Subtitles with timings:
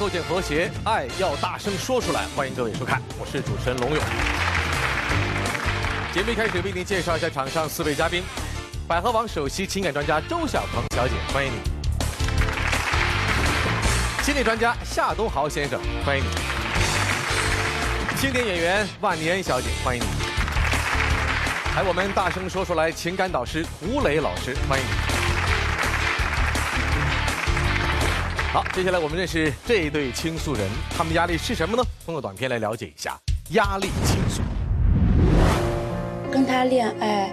[0.00, 2.24] 构建和谐，爱要大声说出来。
[2.34, 4.02] 欢迎各位收看，我是主持人龙勇。
[6.10, 8.22] 节目一开始为您介绍一下场上四位嘉宾：
[8.88, 11.58] 百合网首席情感专家周小鹏小姐，欢迎你；
[14.24, 16.28] 心理专家夏东豪先生，欢迎你；
[18.18, 20.06] 经典演员万年小姐，欢迎你；
[21.74, 25.09] 还有我们大声说出来情感导师胡磊老师，欢迎你。
[28.52, 31.84] 好，接下来我们认识这一对倾诉人，他们的压力是什么呢？
[32.04, 33.16] 通过短片来了解一下
[33.52, 34.42] 压力倾诉。
[36.32, 37.32] 跟他恋爱，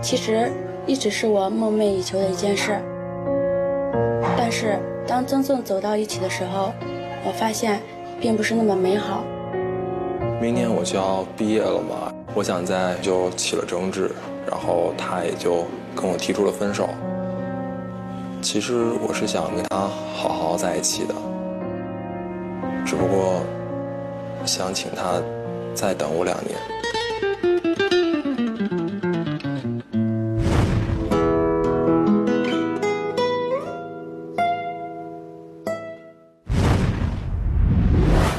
[0.00, 0.52] 其实
[0.86, 2.80] 一直是我梦寐以求的一件事。
[4.38, 6.72] 但是当真正走到一起的时候，
[7.24, 7.82] 我发现
[8.20, 9.24] 并不是那么美好。
[10.40, 14.08] 明年我就要毕业了嘛，我想在就起了争执，
[14.48, 16.88] 然后他也就跟我提出了分手。
[18.42, 21.14] 其实我是想跟他好好在一起的，
[22.84, 23.42] 只不过
[24.44, 25.22] 想请他
[25.74, 26.58] 再等我两年。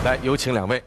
[0.04, 0.84] 来，有请两位。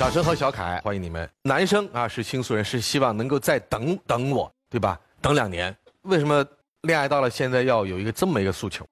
[0.00, 1.28] 小陈和小凯，欢迎你们。
[1.42, 4.98] 男生啊是倾诉人，是希望能够再等等我，对吧？
[5.20, 5.76] 等两年。
[6.04, 6.42] 为什么
[6.84, 8.82] 恋爱到了现在要有一个这么一个诉求？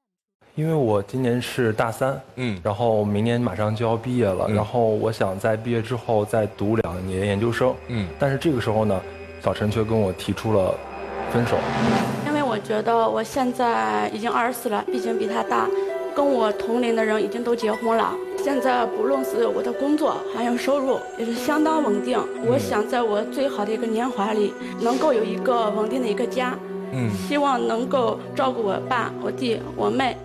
[0.55, 9.01] 因为我今年是大三，嗯然后明年马上就要毕业了，嗯然后我想在毕业之后再读两年研究生，嗯但是这个时候呢，
[9.43, 10.75] 小陈却跟我提出了
[11.33, 11.57] 分手。
[12.27, 15.67] 因为我觉得我现在已经二十四了，毕竟比他大，
[16.19, 18.13] 跟我同龄的人已经都结婚了。
[18.43, 22.19] 现在不论是我的工作还有收入，也是相当稳定。
[22.45, 26.59] 我想在我最好的一个年华里，能够有一个稳定的一个家，
[26.91, 30.17] 嗯希望能够照顾我爸、我弟、我妹。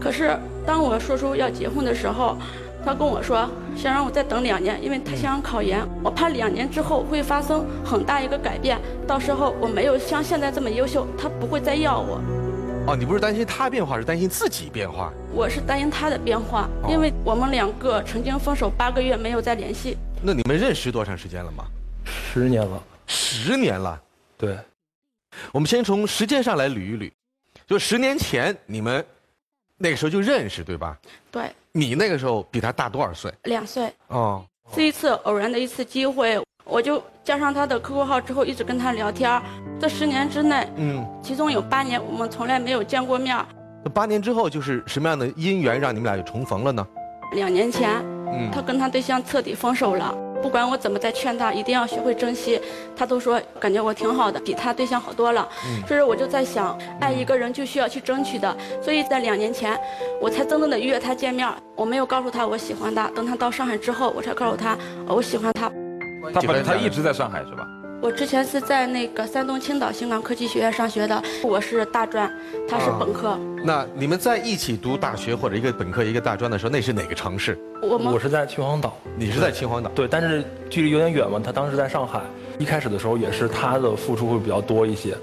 [0.00, 0.34] 可是
[0.66, 2.38] 当我说出要结婚的时候，
[2.82, 3.46] 他跟我说
[3.76, 12.18] 想让我再等两年，因为他想考研，我怕两年之后会发生很大一个改变，到时候我没有像现在这么优秀，他不会再要我。
[12.84, 15.12] 哦，你不是担心他变化，是担心自己变化。
[15.32, 19.96] 我是担心他的变化，因为我们两个曾经分手八个月没有再联系。
[20.20, 21.64] 那你们认识多长时间了吗？
[22.04, 24.00] 十年了，十年了。
[24.36, 24.58] 对，
[25.52, 27.10] 我们先从时间上来捋一捋，
[27.68, 29.04] 就十年前你们
[29.78, 30.98] 那个时候就认识，对吧？
[31.30, 33.32] 对，你那个时候比他大多少岁？
[33.44, 34.44] 两岁哦，
[34.74, 36.36] 是一次偶然的一次机会，
[36.72, 39.30] 我就加上他的 QQ 号之后，一直跟他聊天。
[39.78, 43.36] 这十年之内，嗯，其中有八年我们从来没有见过面。
[43.84, 46.86] 那八年之后就是什么样的姻缘让你们俩又重逢了呢？
[47.34, 50.16] 两年前，嗯他跟他对象彻底分手了。
[50.42, 52.58] 不管我怎么在劝他，一定要学会珍惜，
[52.96, 55.46] 他都说感觉我挺好的，比他对象好多了。
[55.66, 58.56] 嗯所以我就在想，爱一个人就需要去争取的。
[58.80, 59.78] 所以在两年前，
[60.22, 61.46] 我才真正的约他见面。
[61.76, 65.70] 我没有告诉他我喜欢他，等他到上海之后，我才告诉他呃我喜欢他。
[66.32, 67.66] 他本来他一直在上海是吧？
[68.00, 72.28] 我之前是在那个山东青岛新港科技学院上学的，我是大专，
[72.68, 73.38] 他是本科。
[73.64, 77.56] 那你们在一起读大学或者一个本科一个大专的时候，那是哪个城市？
[77.80, 79.88] 我们我是在秦皇岛，你是在秦皇岛。
[79.94, 81.40] 对，但是距离有点远嘛。
[81.42, 82.20] 他当时在上海，
[82.58, 85.16] 一开始的时候也是他的付出会比较多一些。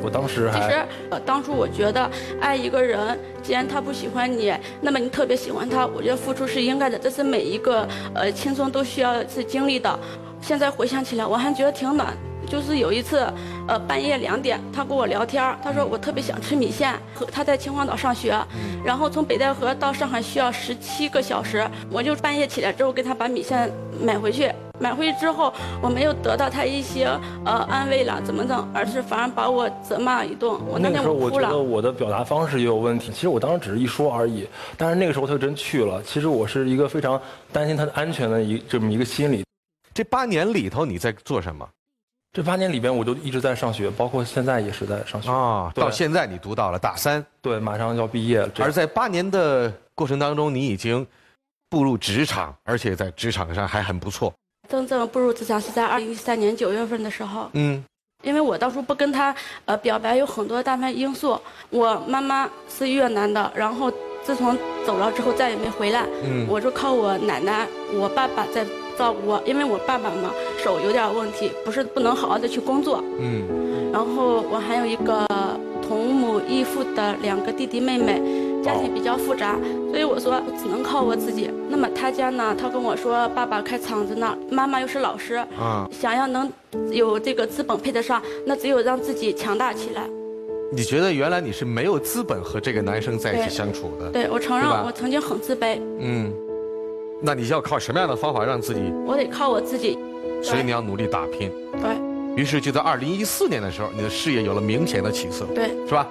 [0.00, 0.84] 我当时其实
[1.24, 2.08] 当初我觉得
[2.40, 9.98] 爱一个人，既然他不喜欢你，那么你特别喜欢他，我觉得付出是应该的，这是每一个呃青春都需要是经历的。
[10.44, 12.14] 现在回想起来，我还觉得挺暖。
[12.46, 13.26] 就是有一次，
[13.66, 18.38] 呃，半夜两点，他跟我聊天，他说我特别想吃米线，和他在秦皇岛上学，
[18.84, 25.50] 然后从北戴河到上海需要十七个小时，我就半夜起来之后给他把米线买回去，买回去之后，
[25.80, 27.06] 我没有得到他一些
[27.46, 30.52] 呃安慰了，怎么整，而是反而把我责骂一顿。
[30.68, 31.58] 我那那个天时候我觉得哭了。
[31.58, 33.10] 我的表达方式也有问题。
[33.10, 36.02] 其实我当时只是一说而已，但是那个时候他就真去了。
[36.02, 37.18] 其实我是一个非常
[37.50, 39.42] 担心他的安全的一这么一个心理。
[39.94, 41.66] 这八年里头你在做什么？
[42.32, 45.70] 这八年里边，我就一直在上学，包括现在也是在上学啊。
[45.72, 48.50] 对到现在你读到了大三，对，马上要毕业了。
[48.58, 51.06] 而在八年的过程当中，你已经
[51.70, 54.34] 步入职场，而且在职场上还很不错。
[54.68, 57.84] 真正步入职场是在二零一三年九月份的时候，嗯，
[58.24, 59.32] 因为我当初不跟他
[59.66, 61.40] 呃表白有很多大面因素。
[61.70, 63.92] 我妈妈是越南的，然后
[64.24, 68.66] 自从走了之后再也没回来，嗯我就靠我奶奶、我爸爸在
[68.98, 70.30] 照顾我，因为我爸爸嘛
[70.62, 73.02] 手有点问题，不是不能好好的去工作。
[73.18, 75.26] 嗯，然后我还有一个
[75.86, 78.20] 同母异父的两个弟弟妹妹，
[78.62, 79.56] 家庭比较复杂，
[79.90, 81.50] 所以我说只能靠我自己。
[81.68, 86.50] 那么他家呢，他跟我说爸爸开厂子呢，妈妈又是老师，啊，想要能
[86.90, 90.08] 有这个资本配得上，那只有让自己强大起来。
[90.72, 94.10] 你觉得原来你是没有资本和这个男生在一起相处的？
[94.10, 96.32] 对我承认我曾经很自卑，嗯，
[97.20, 98.80] 那你要靠什么样的方法让自己？
[99.06, 99.98] 我得靠我自己。
[100.42, 101.50] 所以你要努力打拼。
[101.80, 106.06] 对于是就在二零一四年的时候，你的事业有了明显的起色，对，是吧？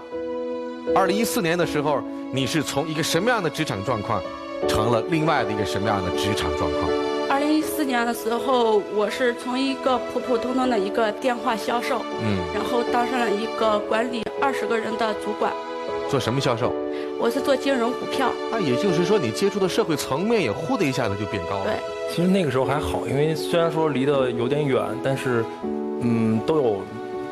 [0.96, 2.02] 二零一四年的时候，
[2.32, 4.22] 你是从一个什么样的职场状况，
[4.68, 6.90] 成了另外的一个什么样的职场状况？
[7.30, 15.52] 二零一四年的时候，我是从一个普普通通的一个电话销售，嗯，然后当上了一个管理二十个人的主管。
[16.10, 16.74] 做什么销售？
[17.24, 21.64] 我是做金融股票，那也就是说，你接触的社会层面也忽的一下子就变高了。
[21.64, 21.74] 对。
[22.14, 25.42] 其实那个时候还好，因为虽然说离得有点远，但是，
[26.02, 26.82] 嗯，都有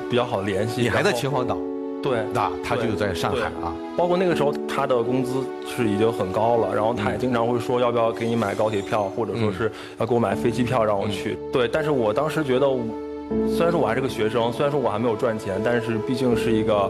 [0.10, 0.80] 比较好的联系。
[0.82, 1.58] 你还在秦皇岛，
[2.02, 3.76] 对，那他就在上海啊。
[3.98, 11.38] 包括那个时候他的工资是已经很高了，然后他也经常会说要不要给你买高铁票，或者说是要给我买飞机票让我去。
[11.52, 12.66] 对，但是我当时觉得，
[13.50, 16.90] 虽然说我还是个学生，虽然说我还没有赚钱，但是毕竟是一个，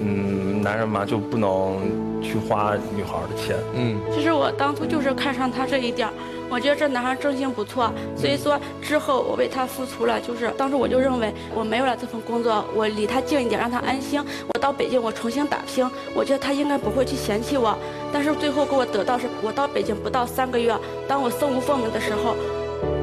[0.00, 1.78] 嗯，男人嘛，就不能
[2.22, 3.56] 去花女孩的钱。
[3.74, 6.08] 嗯，其实我当初就是看上他这一点，
[6.48, 14.22] 我觉得这男孩正性不错，所以说之后我为他付出了，就是当时我就认为我没有了这份工作，我离他近一点，让他安心。
[14.54, 15.84] 我到北京，我重新打拼，
[16.14, 17.76] 我觉得他应该不会去嫌弃我。
[18.12, 20.74] 但是最后给我得到是，我到北京不到三个月，
[21.08, 22.36] 当我身无分文的时候，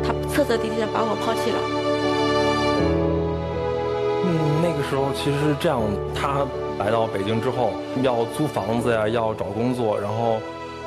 [0.03, 1.88] 他彻彻底底的把我抛弃了。
[4.69, 5.81] 那个时候其实是这样，
[6.13, 6.45] 他
[6.77, 7.71] 来到北京之后，
[8.03, 10.39] 要租房子呀，要找工作，然后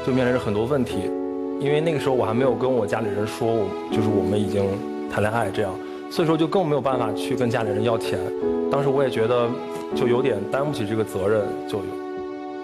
[0.07, 1.11] 就面临着很多问题。
[1.59, 4.65] 因为那个时候我还没有跟我家里人说，我就是我们已经
[5.11, 5.75] 谈恋爱这样，
[6.13, 8.21] 所以说就更没有办法去跟家里人要钱。
[8.71, 9.51] 当时我也觉得
[9.97, 11.81] 就有点担不起这个责任，就。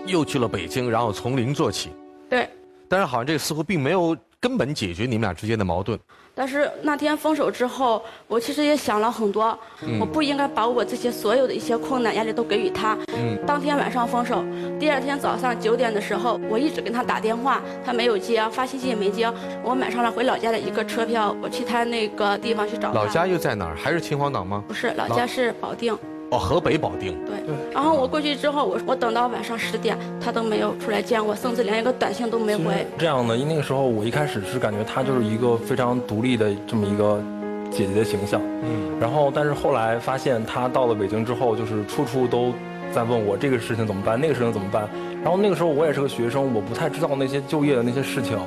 [0.07, 1.91] 又去了北京，然后从零做起。
[2.31, 2.49] 对，
[2.89, 5.99] 但是好像这个似乎并没有根本解决你们俩之间的矛盾。
[6.39, 9.59] 但是那天分手之后，我其实也想了很多，
[9.99, 12.97] 我不应该把我这些所有的一些困难压力都给予他。
[13.17, 14.45] 嗯当天晚上分手，
[14.79, 19.29] 第二天早上九点的时候，我一直跟他打电话，他没有接，发信息也没接。
[19.65, 22.95] 我买上了回老家的一个车票，我去他那个地方去找他。
[22.95, 23.75] 老家又在哪儿？
[23.75, 24.63] 还是秦皇岛吗？
[24.69, 25.97] 不是，老老家是保定。
[26.31, 27.17] 哦，河北保定。
[27.25, 27.37] 对，
[27.73, 32.87] 然后我过去之后，我我等到晚上十点，他都没有出来见我，甚至连一个短信都没回。
[32.99, 37.23] 这样的，因为那个时候我一开始是感觉她就是一个非常独立的这么一个
[37.71, 42.53] 姐姐的形象，嗯，然后但是后来发现她到了北京之后，就是处处都
[42.93, 44.89] 在问我这个事情怎么办，那个事情怎么办。
[45.23, 48.39] 然后那个时候我也是个学生，我不太知道那些就业的那些事情，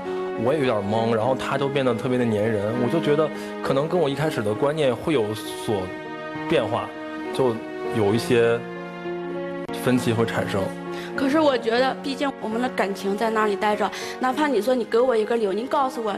[0.43, 1.13] 我也有点懵。
[1.13, 3.27] 然后他就变得特别的粘人，我就觉得
[3.63, 5.81] 可能跟我一开始的观念会有所
[6.47, 6.87] 变化，
[7.33, 7.53] 就
[7.95, 8.59] 有一些
[9.83, 10.61] 分歧会产生。
[11.15, 16.15] 可是我觉得，毕竟我们的感情在那里待着，哪怕你说你给我一个理由，你告诉我，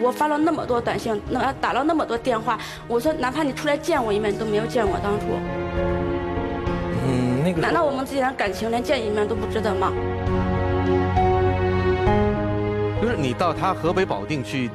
[0.00, 5.26] 我发了那么多短信，那打了那么多电话，我说哪怕你出来见我一面，你都没有见我，当初，
[7.04, 9.92] 嗯，那个难道我们之间的感情连见一面都不值得吗？
[13.02, 14.70] 就是你到他河北保定去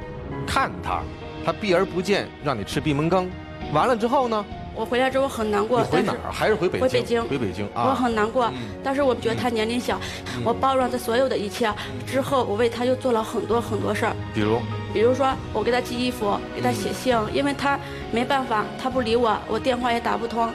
[0.45, 1.01] 看他，
[1.45, 3.29] 他避而不见，让你吃闭门羹。
[3.73, 6.31] 完了之后呢，我回来之后很难过，回哪儿？
[6.31, 6.81] 还是回北京？
[6.81, 7.93] 回北京回北京我啊！
[7.95, 9.99] 很难过，嗯但是我觉得他年龄小，
[10.43, 11.71] 我包容他所有的一切
[12.07, 14.15] 之后，我为他又做了很多很多事儿。
[14.33, 14.59] 比如，
[14.93, 17.77] 比如说，我给他寄衣服，给他写信，因为他
[18.11, 20.49] 没办法，他不理我，我电话也打不通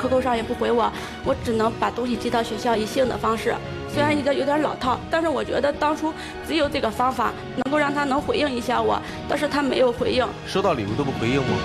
[0.00, 0.90] ，QQ 上也不回我，
[1.24, 3.54] 我只能把东西寄到学校以信的方式。
[3.92, 6.12] 虽然有点有点老套，但是我觉得当初
[6.48, 7.30] 只有这个方法
[7.62, 10.26] 能够让他能回应一下我，但是他没有回应。
[10.46, 11.56] 收到礼物都不回应吗？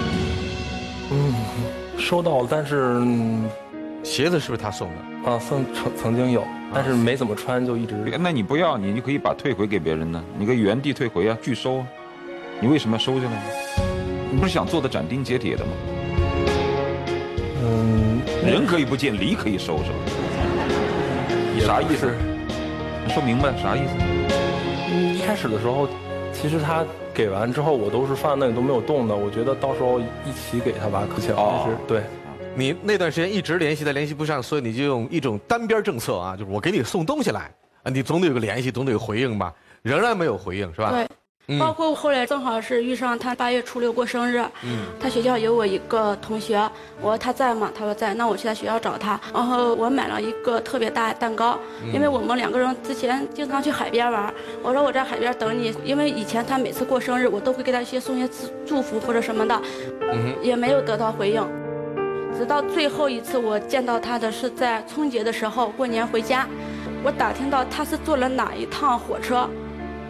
[2.09, 3.47] 嗯，收到了，但是嗯
[4.03, 5.29] 鞋子是不是他送的？
[5.29, 7.95] 啊，曾曾曾经有，但是没怎么穿，就一直。
[8.19, 11.87] 那你不要，你就可以把退回给别人呢，你可以原地退回啊，拒收啊。
[12.59, 13.41] 你为什么要收下来呢？
[14.31, 15.71] 你不是想做的斩钉截铁的吗？
[17.61, 19.97] 嗯，人可以不见，礼可以收，是吧？
[21.55, 22.11] 也啥意思？
[23.05, 23.93] 你说明白啥意思？
[24.91, 25.87] 嗯，一开始的时候，
[26.33, 26.83] 其实他
[27.19, 29.13] 给完之后，我都是放在那里都没有动的。
[29.13, 31.33] 我觉得到时候一起给他吧，可巧。
[31.35, 32.01] 哦但是对，
[32.55, 37.51] 你那段时间一直联系他联系不上，所以你就用一种单边政策啊，就是我给你送东西来
[37.83, 39.53] 啊，你总得有个联系，总得有回应吧？
[39.81, 40.91] 仍然没有回应是吧？
[40.91, 41.05] 对，
[41.49, 41.59] 嗯。
[41.59, 44.85] 包括后来正好是遇上他八月初六过生日，嗯。
[44.99, 46.57] 他学校有我一个同学，
[47.01, 47.69] 我说他在吗？
[47.77, 51.93] 他说在，那我去他学校找他，然后我买了一个特别大的蛋糕，嗯。
[51.93, 59.61] 因为我们两个人之前经常去海边玩，我说我在海边等你，因为以前他每次过生日，我都会给他一些送些祝祝福或者什么的，
[60.13, 61.43] 嗯也没有得到回应。
[62.37, 66.47] 直到最后一次我见到他的是在春节的时候，过年回家，
[67.03, 69.49] 我打听到他是坐了哪一趟火车，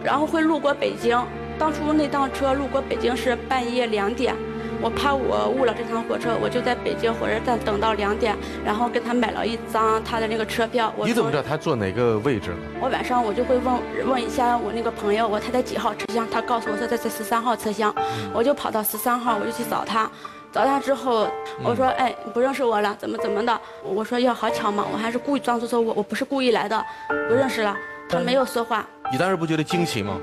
[0.04, 1.18] 然后会路过北京。
[1.58, 4.34] 当初那趟车路过北京是半夜两点，
[4.80, 10.90] 我怕我误了这趟火车，我就在北京火车站等到两点，然后跟他买了一张他的那个车票。
[10.96, 12.56] 我你怎么知道他坐哪个位置呢？
[12.80, 13.74] 我晚上我就会问
[14.06, 16.26] 问一下我那个朋友，我他在几号车厢？
[16.30, 17.94] 他告诉我说他在这十三号车厢，
[18.32, 20.10] 我就跑到十三号，我就去找他。
[20.50, 21.28] 找他之后，
[21.62, 26.84] 我说：“哎，你不认识我了，怎么怎么的？”我说：“要好巧嘛，我还是故意装作说我我不是故意来的，
[27.28, 27.76] 不认识了。”
[28.08, 28.84] 他没有说话。
[29.12, 30.16] 你当时不觉得惊奇吗？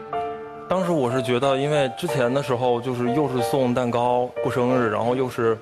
[0.69, 5.57] 当时我是觉得，因为之前的时候就是又是送蛋糕过生日，然后又是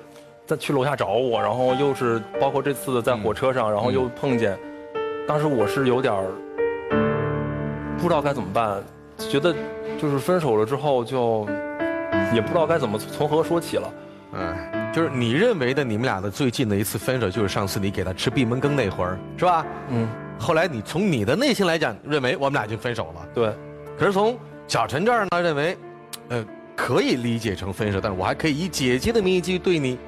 [0.46, 4.56] 在去楼下找我，然后又是包括这次在火车上，然后又碰见，
[5.26, 6.24] 当时我是有点儿
[7.98, 8.80] 不知道该怎么办，
[9.18, 9.54] 觉得
[10.00, 11.48] 就是分手了之后就
[12.32, 13.92] 也不知道该怎么从何说起了。
[14.32, 19.64] 嗯，就是你认为的你们俩的最近的一次分手，就是上次你给他吃闭门羹那会儿，是吧？
[19.88, 23.26] 嗯，后来你从你的内心来讲，认为我们俩已经分手了。
[23.34, 23.52] 对，
[23.98, 24.38] 可是从
[24.68, 25.76] 小陈这儿呢，认为，
[26.28, 26.44] 呃，
[26.76, 29.98] 可以理解成分手，但是我还可以以姐姐的名义继续对你，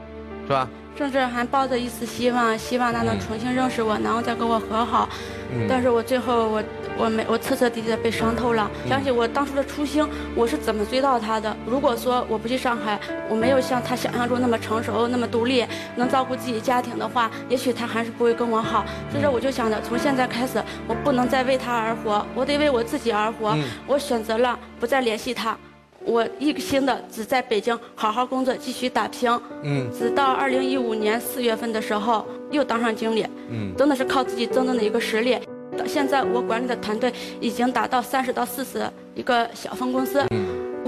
[0.47, 0.69] 是吧？
[0.99, 5.09] 甚至还抱着一丝希望，希望他能重新认识我，然后再跟我和好。
[5.51, 6.63] 嗯但是我最后我
[6.99, 8.69] 我没我彻彻底底的被伤透了。
[8.87, 11.57] 想起我当初的初心，我是怎么追到他的？
[11.65, 12.99] 如果说我不去上海，
[13.31, 15.65] 我没有像他想象中那么成熟、那么独立，
[15.95, 18.85] 能照顾自己家庭的话，也许他还是不会跟我好。
[19.11, 23.53] 所以说，我就想着从现在开始，我不能再为他而活，我得为我自己而活。
[23.53, 25.57] 嗯我选择了不再联系他。
[26.05, 29.31] 我一心的只在北京好好工作，继续打拼。
[29.63, 35.39] 嗯直到二零一五年四月份的时候，又当上经理，嗯真的是靠自己真正的一个实力。
[35.77, 40.25] 到现在我管理的团队已经达到三十到四十一个小分公司。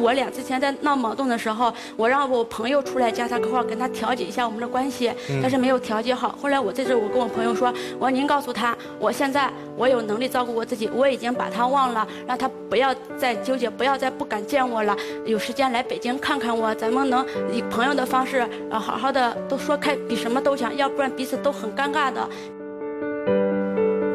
[0.00, 6.34] 我俩之前在闹矛盾的时候，我让我朋友出来加他客号，跟他调解一下我们的关系，但是没有调解好。
[6.40, 14.96] 后来我这次我跟我朋友说，我说您告诉他，我现在我有能力照顾我自己，我已经把他忘了，让他不要再纠结，不要再不敢见我了。
[15.26, 22.28] 有时间来北京看看我，咱们能以朋友的方式，呃，好好的都说开，比什么都强，要不然彼此都很尴尬的。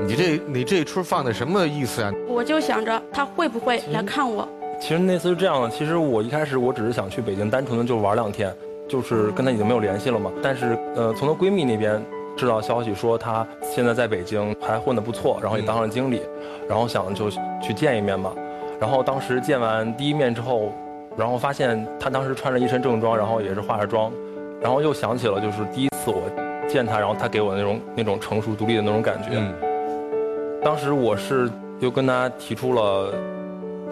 [0.07, 2.11] 你这你这一出放的什么意思啊？
[2.27, 4.47] 我就想着他会不会来看我。
[4.79, 8.53] 其实那次是这样的，其实我一开始我只是想去北京，单纯的就玩两天，
[8.87, 10.31] 就是跟她已经没有联系了嘛。
[10.43, 12.01] 但是呃，从她闺蜜那边
[12.37, 16.21] 知道消息说她现在在北京还混得不错，然后也当上经理，
[16.69, 17.29] 然后想就
[17.61, 18.33] 去见一面嘛。
[18.79, 20.71] 然后当时见完第一面之后，
[21.17, 24.11] 然后发现她当时穿着一身正装，然后也是化着妆，
[24.61, 26.21] 然后又想起了就是第一次我
[26.67, 29.29] 见她，然后她给我那种那种成熟独立的那种感觉。
[29.33, 29.53] 嗯
[30.63, 31.47] 当时我是
[31.79, 33.13] 又跟她提出了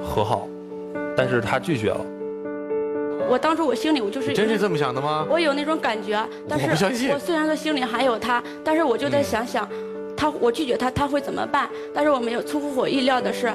[0.04, 0.48] 和好，
[1.16, 2.02] 但是她拒绝了。
[3.30, 5.26] 我当初我心里我就是真是这么想的吗？
[5.30, 6.70] 我有那种感觉，但是
[7.12, 9.68] 我虽然说心里还有他，但是我就在想想，
[10.16, 11.70] 他我拒绝他他会怎么办？
[11.94, 13.52] 但是我没有出乎我意料的是。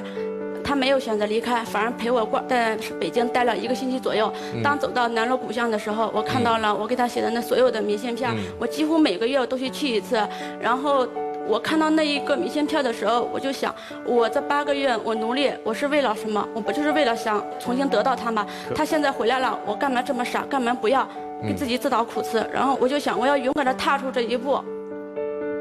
[0.61, 4.31] 他没有选择离开，反而陪我过在北京待了一个星期左右。
[4.53, 10.21] 嗯当走到南锣鼓巷的时候，我看到了我给他写的那所有的明信片，嗯我几乎每个月我都去去一次。
[10.61, 11.07] 然后
[11.49, 13.73] 我看到那一个明信片的时候，我就想，
[14.05, 16.47] 我这八个月我努力，我是为了什么？
[16.53, 18.45] 我不就是为了想重新得到他吗？
[18.75, 20.43] 他现在回来了，我干嘛这么傻？
[20.45, 21.07] 干嘛不要？
[21.41, 22.45] 给自己自讨苦吃。
[22.53, 24.63] 然后我就想，我要勇敢的踏出这一步。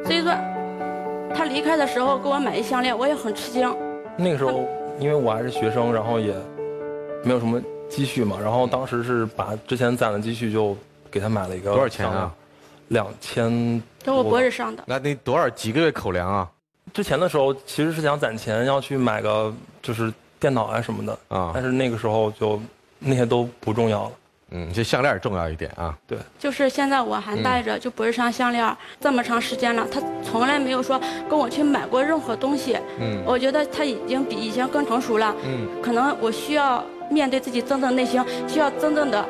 [0.04, 0.30] 所以说，
[1.34, 3.74] 他离开的时候给我买一项链，我也很吃惊。
[4.14, 4.68] 那个时候，
[4.98, 6.34] 因为我还是学生，然后也
[7.24, 10.76] 没有什么积蓄嘛，然后当时是把之前攒的积蓄就
[11.10, 12.30] 给他买了一个多少钱啊？
[12.88, 13.82] 两千。
[14.04, 14.82] 跟我博士上的。
[14.86, 16.48] 那你多少几个月口粮啊？
[16.94, 19.52] 之前的时候其实是想攒钱要去买个
[19.82, 22.58] 就是电脑啊什么的啊但是那个时候就
[22.98, 24.12] 那些都不重要了。
[24.50, 25.94] 嗯，这项链重要一点啊。
[26.06, 32.78] 对，就是现在我还戴着，就不是上项链儿，这么长时间了，他从来没有说跟我去买过任何东西。
[32.98, 35.36] 嗯我觉得他已经比以前更成熟了。
[35.44, 39.22] 嗯可能我需要面对自己真正内心，需要真正的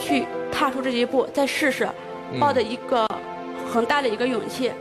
[0.00, 1.90] 去踏出这一步，再试试，嗯
[2.40, 3.06] 抱着一个
[3.72, 4.72] 很大的一个勇气。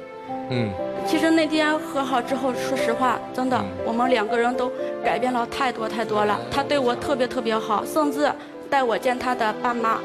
[0.49, 0.69] 嗯，
[1.07, 4.71] 其实那天和好之后，说实话，真的，我们两个人都
[5.03, 6.39] 改变了太多太多了。
[6.51, 8.31] 他对我特别特别好，甚至
[8.69, 9.99] 带我见他的爸妈。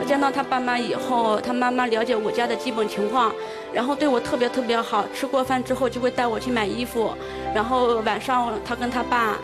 [0.00, 3.32] 我见到他爸妈以后，他妈妈了解我家的基本情况，
[3.72, 5.04] 然后对我特别特别好。
[5.14, 7.10] 吃过饭之后就会带我去买衣服，
[7.54, 9.36] 然后晚上他跟他爸，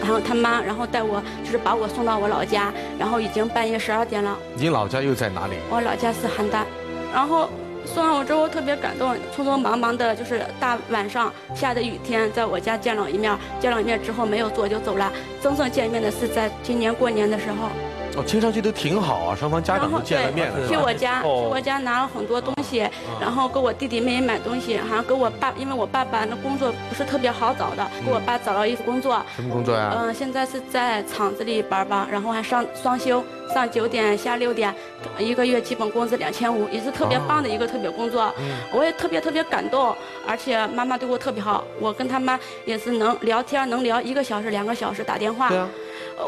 [0.00, 4.36] 然后他妈，然后带我就是把我送到我老家，然后已经半夜十二点了。
[4.54, 5.54] 你老家又在哪里？
[5.70, 6.64] 我老家是邯郸，
[7.12, 7.48] 然后
[7.84, 15.12] 送完我之后特别感动，匆匆忙忙的，就是大晚上下的雨天，在我家见了一面，见了一面之后没有坐就走了。
[15.42, 17.68] 真正见面的是在今年过年的时候。
[18.16, 20.66] 哦，听上去都挺好啊，双方家长都见了面了。
[20.66, 22.88] 去我家，去我家拿了很多东西，
[23.20, 29.22] 然后给我弟弟妹妹买东西，好像给我爸，因为我爸爸那工作不是特别好找的，给我爸找了一份工作。
[29.36, 29.92] 什么工作呀？
[29.96, 34.74] 嗯，现在是在厂子里班吧，然后还上双休，上九点下六点，
[35.18, 38.32] 一个月基本工资两千五，也是特别棒的一个特别工作。
[38.38, 39.94] 嗯，我也特别特别感动，
[40.26, 45.50] 而且妈妈对我特别好，我跟他妈也是能聊天，能聊一个小时、两个小时打电话。
[45.50, 45.68] 对啊。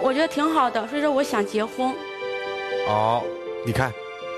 [0.03, 1.95] 我觉得挺好的，所以说我想结婚。
[2.89, 3.23] 哦，
[3.65, 3.93] 你看，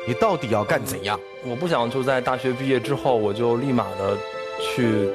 [0.07, 1.19] 你到底要干怎样？
[1.45, 4.17] 我不想就在大学毕业之后，我就立马的
[4.61, 5.11] 去，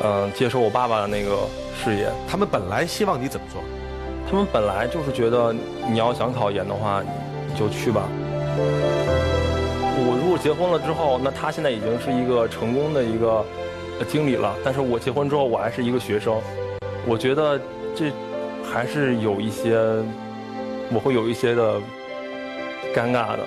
[0.00, 1.36] 嗯，接受我爸爸的那个
[1.82, 2.08] 事业。
[2.28, 3.62] 他们本来希望你怎么做？
[4.30, 5.54] 他们本来就是觉得
[5.90, 7.02] 你要想考研的话，
[7.48, 8.08] 你就去吧。
[9.96, 13.44] 我如果结婚了之后，那他现在已经是一个成功的一个
[14.08, 16.40] 经理了，但是我结婚之后我还是一个学生，
[17.06, 17.60] 我觉得
[17.94, 18.12] 这。
[18.74, 19.78] 还是有一些，
[20.92, 21.76] 我会有一些的
[22.92, 23.46] 尴尬的。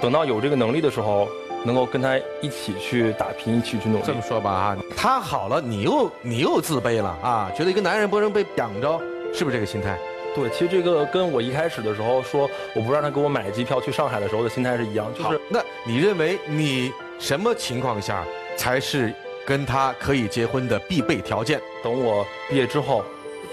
[0.00, 1.28] 等到有这个能力的时候，
[1.64, 4.02] 能够跟他一起去打拼，一起去努力。
[4.04, 9.00] 这么说吧啊，他好了，你又你又自卑了啊，觉得一个男人不能被养着，
[9.32, 9.96] 是不是这个心态？
[10.34, 15.06] 对，其实这个跟我一开始的时候说我不让他给我买机票去上海的时候的心态是一样。
[15.14, 18.24] 就是那你认为你什么情况下
[18.56, 19.14] 才是
[19.46, 21.60] 跟他可以结婚的必备条件？
[21.84, 23.04] 等我毕业之后。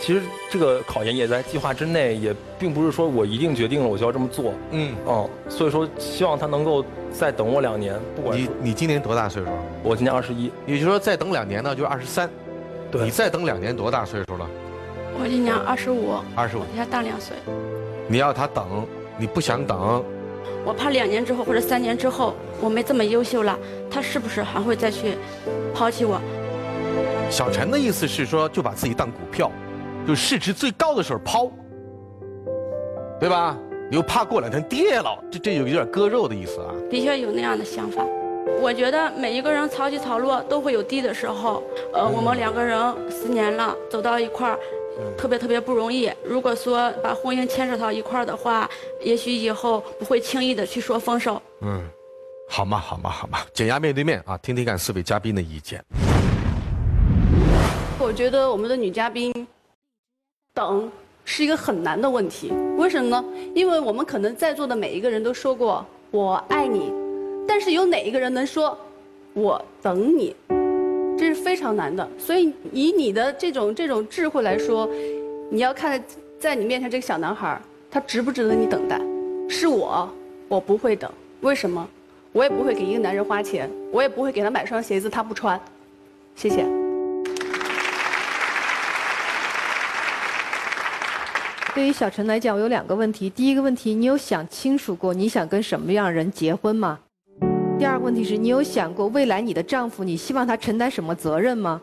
[0.06, 4.54] 其实这个考研也在计划之内，也并不是说我一定决定了我就要这么做。
[4.72, 7.98] 嗯，哦，所以说希望他能够再等我两年。
[8.14, 9.50] 不管你你今年多大岁数？
[9.82, 12.30] 我今年二十一，也就是说再等两年呢，就二十三。
[12.92, 14.46] 对，你再等两年多大岁数了？
[15.18, 16.16] 我今年二十五。
[16.36, 17.38] 二十五，比他大两岁。
[18.10, 18.86] 你要他等，
[19.18, 20.04] 你不想等？
[20.66, 23.58] 我怕两年之后或者三年之后我没这么优秀了，
[23.89, 25.18] 他是不是还会再去
[25.74, 26.20] 抛弃我？
[27.30, 29.50] 小陈的意思是说，就把自己当股票。
[30.06, 31.50] 就市值最高的时候抛，
[33.20, 33.58] 对吧？
[33.89, 36.74] 你又怕过两天跌了，这这有有点割肉的意思啊。
[36.89, 38.04] 的确有那样的想法。
[38.60, 41.63] 我觉得每一个人潮起潮落都会有低的时候。
[41.94, 42.78] 呃，我们两个人
[43.10, 44.60] 十年了，走到一块儿，
[45.18, 46.12] 特别特别不容易。
[46.24, 48.70] 如果说把婚姻牵扯到一块儿的话，
[49.02, 51.42] 也许以后不会轻易的去说分手。
[51.62, 51.82] 嗯，
[52.50, 55.84] 好嘛，好嘛，好嘛，减压面对面啊，听听看四位嘉宾的意见。
[58.00, 59.32] 我觉得我们的女嘉宾。
[60.54, 60.92] 等
[61.26, 63.26] 是一个很难的问题，为什么呢？
[63.56, 66.94] 因为我们可能在座的每一个人都说过“我爱你”，
[67.48, 68.78] 但是有哪一个人能说
[69.34, 70.36] “我等你”？
[71.18, 72.08] 这是非常难的。
[72.20, 74.88] 所以以你的这种这种智慧来说，
[75.50, 76.02] 你要看
[76.38, 79.02] 在你面前这个小男孩，他值不值得你等待？
[79.50, 80.08] 是我，
[80.48, 81.10] 我不会等。
[81.42, 81.88] 为什么？
[82.32, 85.60] 我也不会给一个男人花钱，我也不会给他买双鞋子他不穿。
[86.36, 86.83] 谢谢。
[91.76, 93.28] 对于小陈来讲，我有两个问题。
[93.32, 97.00] 第一个问题，你有想清楚过你想跟什么样人结婚吗？
[97.80, 101.82] 第二个问题是你有想过未来你的丈夫，你希望他承担什么责任吗？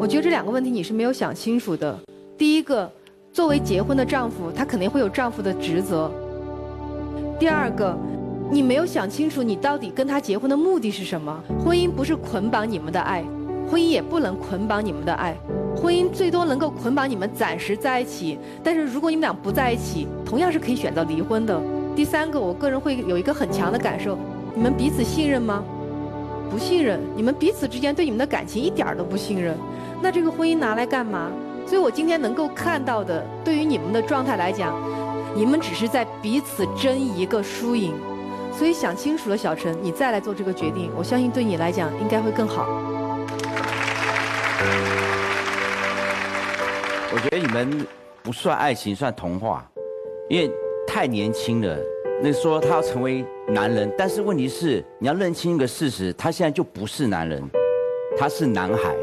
[0.00, 1.98] 我觉得这两个问题你是没有想清楚的。
[2.38, 2.90] 第一个，
[3.30, 6.10] 作为结婚的丈夫，他肯定会有丈夫的职责。
[7.38, 7.94] 第二个，
[8.50, 11.44] 你没有想清楚你到底跟他结婚的目的是什么？
[11.62, 13.22] 婚姻不是捆绑你们的爱，
[13.70, 15.36] 婚姻也不能捆绑你们的爱。
[15.76, 21.60] 婚姻最多能够捆绑你们暂时在一起，但是如果你们俩不在一起，同样是可以选择离婚的。
[21.94, 24.18] 第三个，我个人会有一个很强的感受：
[24.54, 25.62] 你们彼此信任吗？
[26.50, 29.56] 不信任，你们彼此之间对你们的感情一点都不信任。
[30.00, 31.30] 那这个婚姻拿来干嘛？
[31.66, 34.74] 所以我今天能够看到的，对于你们的状态来讲，
[35.34, 37.92] 你们只是在彼此争一个输赢。
[38.52, 42.66] 所以想清楚了，小陈，你再来做这个决定，我相信对你来讲应该会更好。
[47.16, 47.86] 我觉得你们
[48.22, 49.66] 不算爱情，算童话，
[50.28, 50.52] 因为
[50.86, 51.78] 太年轻了。
[52.22, 57.42] 那说他要成为男人，但是问题是你要认清一个事实，他现在就不是男人，
[58.18, 58.94] 他是男孩，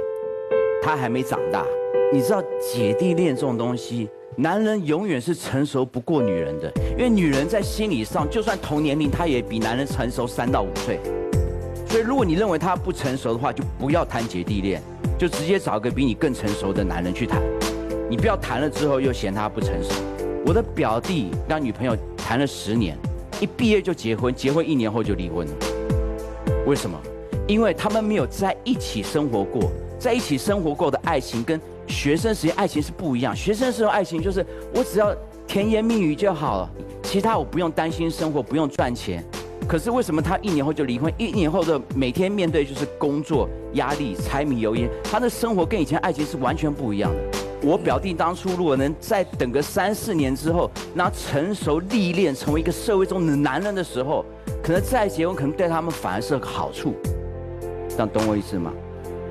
[0.83, 1.65] 他还没长大。
[2.13, 10.99] 你知道姐弟恋这种东西，男人永远是成熟不过女人的，因为女人在心理上就算同年龄，她也比男人成熟三到五岁。
[11.87, 14.79] 所以如果你认为他不成熟的话，就不要谈姐弟恋，
[15.17, 17.41] 就直接找个比你更成熟的男人去谈。
[18.09, 19.93] 你不要谈了之后又嫌他不成熟。
[20.45, 22.97] 我的表弟跟女朋友谈了十年，
[23.39, 25.53] 一毕业就结婚，结婚一年后就离婚了。
[26.65, 26.99] 为什么？
[27.47, 33.35] 因为他们没有在一起生活过，在一起生活过的爱情跟学生时期爱情是不一样。
[33.35, 35.15] 学生时候爱情就是我只要
[35.47, 36.69] 甜言蜜语就好了，
[37.03, 39.23] 其他我不用担心生活，不用赚钱。
[39.67, 41.11] 可是为什么他一年后就离婚？
[41.17, 47.42] 一年后的每天面对就是工作压力、柴米油盐，他的生活跟以前爱情是完全不一样的。
[47.65, 54.25] 我表弟当初如果能再等个三四年之后，那成熟历练，成为一个社会中的男人的时候，
[54.61, 56.93] 可能再结婚，可能对他们反而是个好处。
[57.87, 58.73] 这样懂我意思吗？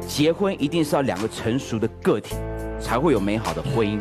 [0.09, 2.35] 结婚一定是要两个成熟的个体，
[2.81, 4.01] 才会有美好的婚姻。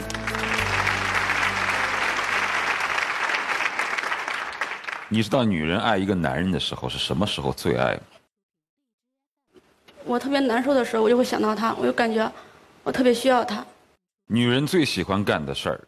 [5.10, 8.02] 你知道女人爱一个男人的时候是什么时候最爱吗？
[10.06, 12.32] 我特别难受的时候，我就会想到他，我就感觉
[12.84, 13.66] 我特别需要他。
[14.34, 15.82] 女人最喜欢干的事儿，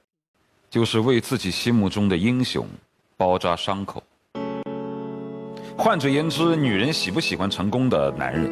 [0.69, 2.67] 就是为自己心目中的英雄
[3.15, 4.03] 包扎伤口。
[5.77, 8.51] 换者言之，女人喜不喜欢成功的男人，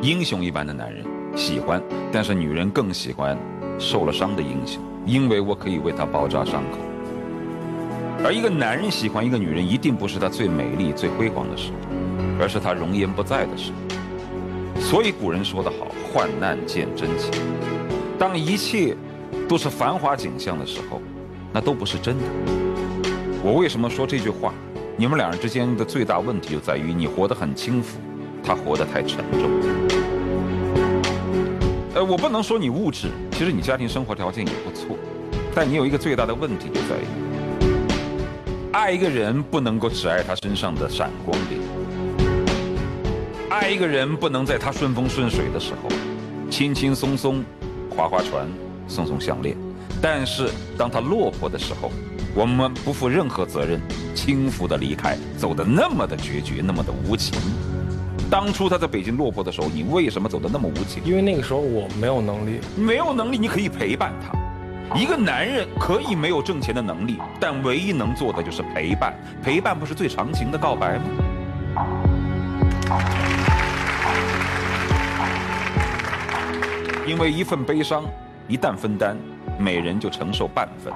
[0.00, 1.04] 英雄一般的男人
[1.36, 3.38] 喜欢，但是女人更喜欢
[3.78, 6.78] 受了伤的英雄，因为我可以为他包扎伤口。
[8.24, 11.76] 而一个男人喜欢一个女人，一定不是他最美丽、最辉煌的时候，
[12.40, 14.80] 而是他容颜不在的时候。
[14.80, 17.30] 所以古人说得好：“患难见真情。”
[18.18, 18.96] 当一切
[19.48, 21.00] 都是繁华景象的时候，
[21.52, 22.24] 那都不是真的。
[23.42, 24.54] 我为什么说这句话？
[24.96, 27.98] 你们两人之间的最大问题就在于你活得很轻浮，
[28.44, 29.50] 他活得太沉重。
[31.94, 34.96] 呃，我不能说你物质，其实你家庭生活条件也不错，
[35.54, 37.06] 但你有一个最大的问题就在于。
[38.70, 41.60] 爱一个人不能够只爱他身上的闪光点，
[43.50, 45.88] 爱一个人不能在他顺风顺水的时候，
[46.50, 47.44] 轻轻松松
[47.92, 48.48] 划划船、
[48.88, 49.56] 送送项链，
[50.00, 51.90] 但是当他落魄的时候，
[52.34, 53.80] 我们不负任何责任，
[54.14, 57.38] 轻浮的离开，走的那么的决绝，那么的无情。
[58.30, 61.02] 当初他在北京落魄的时候，你为什么走的那么无情？
[61.04, 64.32] 因为那个时候我没有能力，没有能力，你可以陪伴他。
[64.98, 69.14] 一个男人可以没有挣钱的能力，但唯一能做的就是陪伴。
[69.42, 71.04] 陪伴不是最长情的告白吗？
[77.12, 78.04] 因为一份悲伤，
[78.48, 79.14] 一旦分担，
[79.58, 80.90] 每人就承受半分；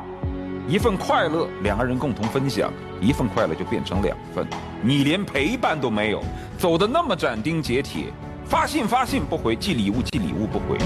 [0.67, 4.47] 一份快乐，两个人共同分享，一份快乐就变成两份。
[4.81, 6.25] 你连陪伴都没有，
[6.57, 8.05] 走的那么斩钉截铁，
[8.47, 10.79] 发信发信不回，寄礼物寄礼物不回，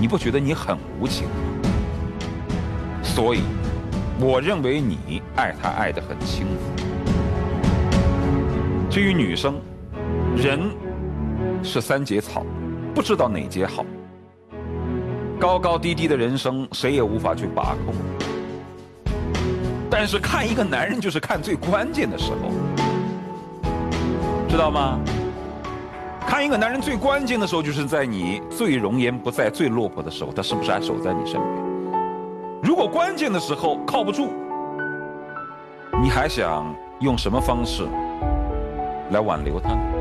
[0.00, 1.26] 你不觉得你很无情？
[3.02, 3.40] 所以，
[4.20, 6.84] 我认为你爱他爱得很轻浮。
[8.88, 9.60] 至于女生，
[10.36, 10.70] 人
[11.64, 12.46] 是三节草，
[12.94, 13.84] 不知道哪节好。
[15.44, 17.94] 高高低低的人生，谁也无法去把控。
[19.90, 22.50] 但是看一个男人，就是看最关键的时候，
[24.48, 24.98] 知道吗？
[26.26, 31.44] 看一个男人最关键的时候，就是在你最容颜不在、最落魄的时候，他是不是还守在你身边？
[32.62, 34.32] 如果关键的时候靠不住，
[36.02, 37.86] 你还想用什么方式
[39.10, 39.93] 来挽留他呢？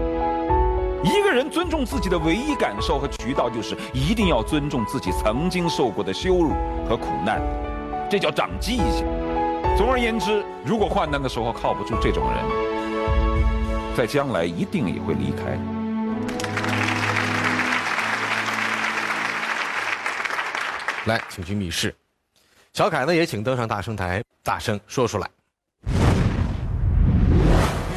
[1.03, 6.53] 一个人尊重自己的唯一感受和渠道，就是一定要尊重自己曾经受过的羞辱
[6.87, 7.41] 和苦难，
[8.09, 9.05] 这叫长记性。
[9.77, 12.37] 总而言之，如果患难的时候靠不住这种人，
[13.97, 15.57] 在将来一定也会离开。
[21.05, 21.93] 来，请去密室。
[22.71, 25.29] 小凯呢，也请登上大声台，大声说出来。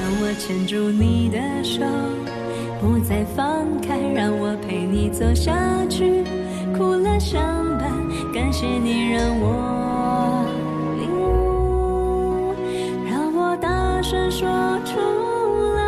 [0.01, 1.85] 让我牵住你的手，
[2.81, 6.25] 不再放开，让我陪你走下去，
[6.77, 7.41] 苦乐相
[7.79, 7.91] 伴。
[8.33, 10.45] 感谢你让我
[11.01, 12.55] 领悟，
[13.09, 14.49] 让我大声说
[14.85, 14.99] 出
[15.75, 15.83] 来。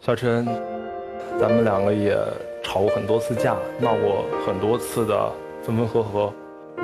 [0.00, 0.46] 小陈，
[1.38, 2.18] 咱们两个也
[2.64, 6.32] 吵过很多次架，闹过很多次的分分合合。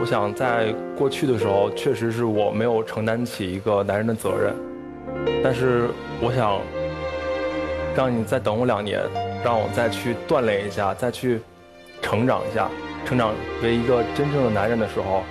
[0.00, 4.54] 我想在过去的时候，确实是我没有承担起一个男人的责任。
[5.42, 5.88] 但是
[6.20, 6.60] 我想
[7.96, 9.00] 让你再等我两年，
[9.44, 11.40] 让我再去锻炼一下，再去
[12.00, 12.68] 成长一下，
[13.04, 15.22] 成长为一个真正的男人的时候，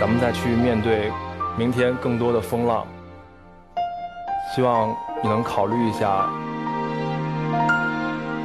[0.00, 1.12] 咱们再去面对
[1.58, 2.86] 明天更多的风浪。
[4.54, 6.26] 希望你能考虑一下。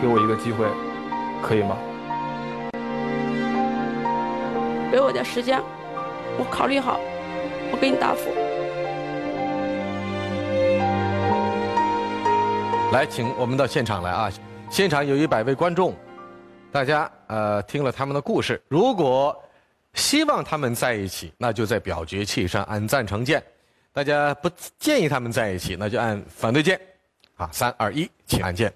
[0.03, 0.67] 给我一个机会，
[1.41, 1.77] 可以吗？
[4.91, 5.63] 给我点时间，
[6.37, 6.99] 我考虑好，
[7.71, 8.29] 我给你答复。
[12.91, 14.29] 来，请我们到现场来啊！
[14.69, 15.95] 现场有一百位观众，
[16.69, 19.33] 大家呃听了他们的故事，如果
[19.93, 23.39] 希望他们在一起，那就在表决器上按赞成键；
[23.93, 26.77] 大家不建议他们在一起，那就按反对键。
[27.37, 28.71] 啊，三二一，请按键。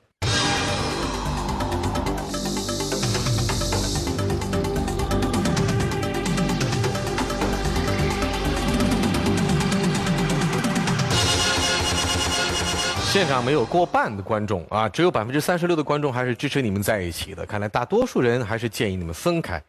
[13.18, 17.44] 现场没有过半的观众啊，只有百分之三十六的观众还是支持你们在一起的。
[17.48, 19.60] 看来大多数人还是建议你们分开。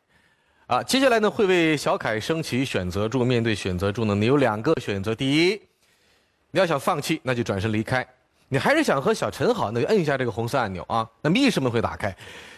[0.66, 3.24] 啊，接下来呢会为小凯升起选择柱。
[3.24, 5.58] 面对选择柱呢，你有两个选择：第一，
[6.50, 8.02] 你要想放弃，那就转身离开；
[8.50, 11.08] 你还是想和小陈好，那就摁一下这个红色按钮啊。
[11.22, 12.14] 那密室门会打开。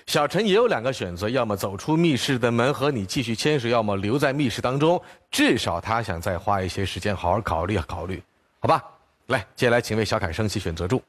[0.06, 5.00] 小陈也有两个选择：要么走出密室的门和你继续牵手，要么留在密室当中。
[5.30, 8.20] 至少他想再花一些时间好好考虑考虑，
[8.58, 8.82] 好吧？
[9.30, 11.00] 来，接下来请为小凯升起选择柱。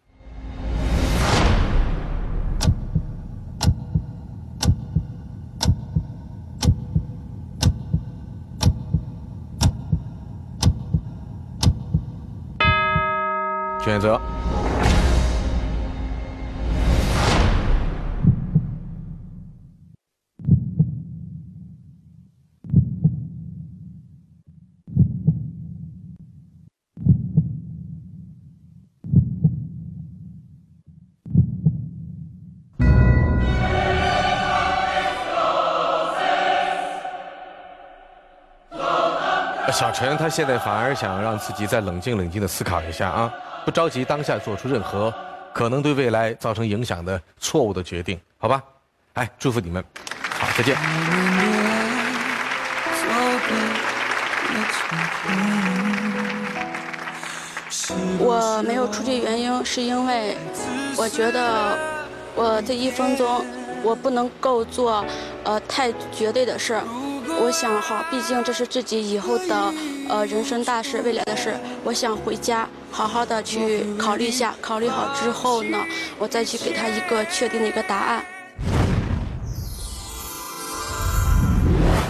[13.83, 14.21] 选择。
[39.81, 43.33] 小陈他现在反而想让自己再冷静冷静的思考一下啊，
[43.65, 45.11] 不着急当下做出任何
[45.51, 48.61] 可能对未来造成影响的错误的决定，好吧？
[49.13, 49.83] 哎，祝福你们，
[50.39, 50.77] 好，再见。
[58.19, 60.37] 我没有出去原因是因为
[60.95, 61.75] 我觉得
[62.35, 63.43] 我这一分钟
[63.81, 65.03] 我不能够做
[65.43, 66.83] 呃太绝对的事儿。
[67.43, 69.73] 我想好，毕竟这是自己以后的
[70.07, 71.55] 呃人生大事，未来的事。
[71.83, 75.79] 我想回家好好的去考虑一下，考虑好之后呢，
[76.19, 78.23] 我再去给他一个确定的一个答案。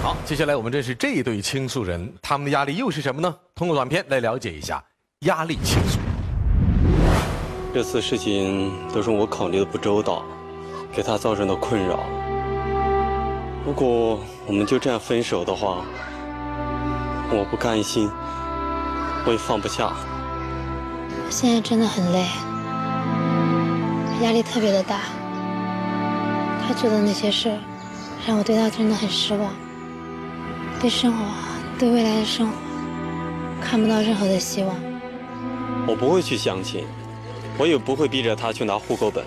[0.03, 3.33] 好，接下来我们认识这一对倾诉人，他们的压力又是什么呢？
[3.55, 4.83] 通过短片来了解一下
[5.21, 5.97] 压力倾诉。
[7.73, 10.25] 这次事情都是我考虑的不周到，
[10.93, 12.01] 给他造成的困扰。
[13.63, 15.85] 如果我们就这样分手的话，
[17.29, 18.09] 我不甘心，
[19.25, 19.93] 我也放不下。
[21.29, 22.25] 现在真的很累，
[24.23, 25.01] 压力特别的大。
[26.65, 27.55] 他做的那些事，
[28.25, 29.53] 让我对他真的很失望。
[30.79, 31.23] 对生活，
[31.77, 32.53] 对未来的生活，
[33.61, 34.75] 看不到任何的希望。
[35.87, 36.85] 我不会去相亲，
[37.59, 39.23] 我也不会逼着他去拿户口本。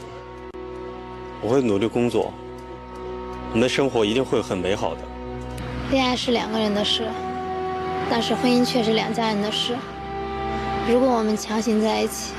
[1.40, 2.34] 我会努力工作。
[3.54, 5.00] 我们的生活一定会很美好的。
[5.92, 7.08] 恋爱是两个人的事，
[8.10, 9.76] 但是婚姻却是两家人的事。
[10.88, 12.34] 如果我们强行在一起，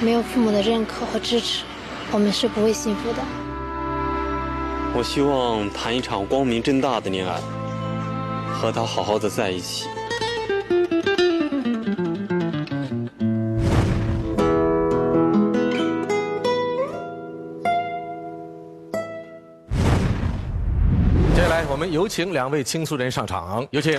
[0.00, 1.62] 没有父母的认可和支持，
[2.10, 3.18] 我们是不会幸福的。
[4.96, 7.40] 我希望谈一场光明正大的恋爱，
[8.52, 9.86] 和他好好的在一起。
[21.96, 23.98] 有请两位倾诉人上场，有请。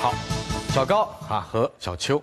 [0.00, 0.14] 好，
[0.68, 2.22] 小高啊和小邱，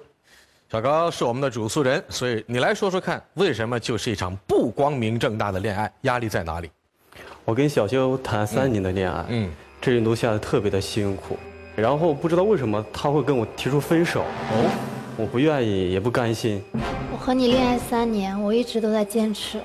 [0.71, 6.71] 小高是我们的主诉人，所以你来说说看，为什么就是一场不光明正大的恋爱，压力在哪里？
[7.43, 11.37] 我跟小邱谈三年的恋爱，嗯，这一路下来特别的辛苦，
[11.75, 14.71] 然后不知道为什么他会跟我提出分手，哦。
[15.21, 16.59] 我不愿意，也不甘心。
[17.13, 19.59] 我和你恋爱三年，我一直都在坚持，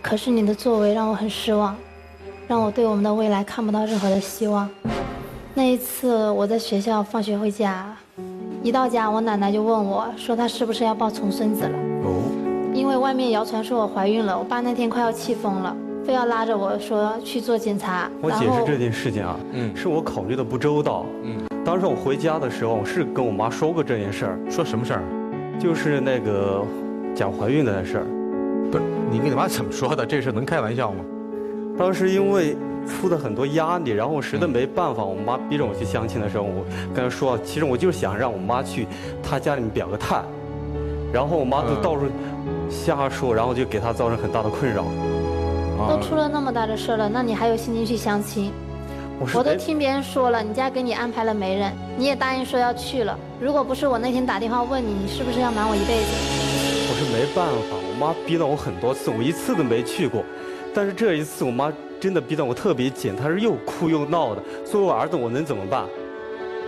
[0.00, 1.74] 可是你的作为让我很失望，
[2.46, 4.70] 让我对我们的未来看不到任何的希望。
[5.52, 7.92] 那一次我在学校放学回家，
[8.62, 11.76] 一到家我奶奶就问我说她是不是要抱重孙子了？
[12.04, 12.22] 哦。
[12.72, 15.76] 因为外面谣传说我怀孕了，我爸那天快要气疯了，
[16.06, 18.08] 非要拉着我说去做检查。
[18.22, 21.44] 我解释这件事情啊，嗯，是我考虑的不周到，嗯。
[21.64, 24.38] 当时我回家的时候，我是跟我妈说过这件事儿。
[24.50, 25.02] 说什么事儿？
[25.58, 26.62] 就是那个
[27.14, 28.06] 讲怀孕的那事儿。
[28.70, 30.04] 不是，你跟你妈怎么说的？
[30.04, 31.02] 这事能开玩笑吗？
[31.78, 32.54] 当时因为
[32.86, 38.86] 出的很多压力，然后我实在没办法，我妈逼着我去相亲的时候，我跟她说，其实我就是想让我妈去
[39.22, 40.22] 她家里面表个态，
[41.14, 42.02] 然后我妈就到处
[42.68, 44.84] 瞎说，然后就给她造成很大的困扰。
[45.88, 48.52] 都出了那么大的事了，那你还有心情去相亲？
[49.20, 53.18] 我都听别人说了，你家给你安排了媒人，你也答应说要去了。
[53.40, 56.10] 如果不是我那天打电话问你，你是不是要瞒我一辈子？
[56.90, 60.24] 我是没办法，我妈逼到我很多次，我一次都没去过。
[60.74, 64.42] 但是这一次，我妈真的逼得我特别紧，她是又哭又闹的。
[64.64, 65.86] 作为我儿子，我能怎么办？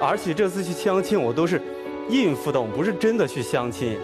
[0.00, 1.60] 而且这次去相亲，我都是
[2.08, 3.98] 应付的，我不是真的去相亲。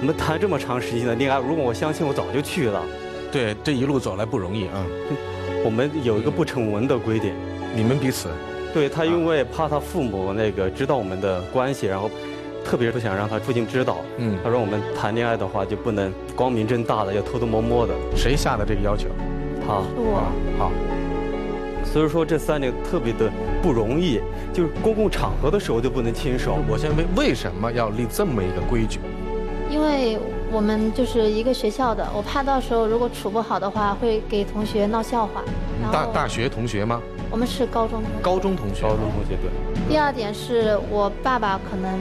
[0.00, 2.80] 我们谈这么长时间的恋爱，如果我相亲，我早就去了。
[3.32, 4.86] 对，这一路走来不容易啊。
[5.64, 7.34] 我们有一个不成文的规定，
[7.74, 8.28] 你们彼此。
[8.72, 12.10] 对他，因为怕他父母那个知道我们的关系，然后
[12.64, 13.98] 特别不想让他父亲知道。
[14.18, 17.94] 嗯他说我们谈恋爱的话就不能光明正大的，要偷偷摸摸的。
[18.16, 19.08] 谁下的这个要求？
[19.66, 19.74] 他。
[19.96, 20.32] 我。
[20.58, 20.72] 好。
[21.84, 23.30] 所以说这三年特别的
[23.62, 24.20] 不容易，
[24.52, 26.58] 就是公共场合的时候就不能牵手。
[26.68, 28.98] 我先问，为什么要立这么一个规矩？
[29.70, 30.18] 因为
[30.50, 35.42] 我们就是一个学校的，我怕到时候如果处不好的话，会给同学闹笑话。
[35.92, 37.00] 大大学同学吗？
[37.30, 38.20] 我们是高中同学。
[38.22, 38.82] 高中同学。
[38.82, 39.50] 高中同学对。
[39.88, 41.98] 第二点是我爸爸可能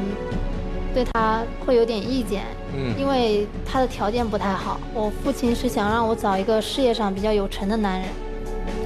[0.93, 2.43] 对他会有点意见，
[2.75, 4.79] 嗯因为他的条件不太好。
[4.93, 8.09] 我父亲是想让我找一个事业上比较有成的男人，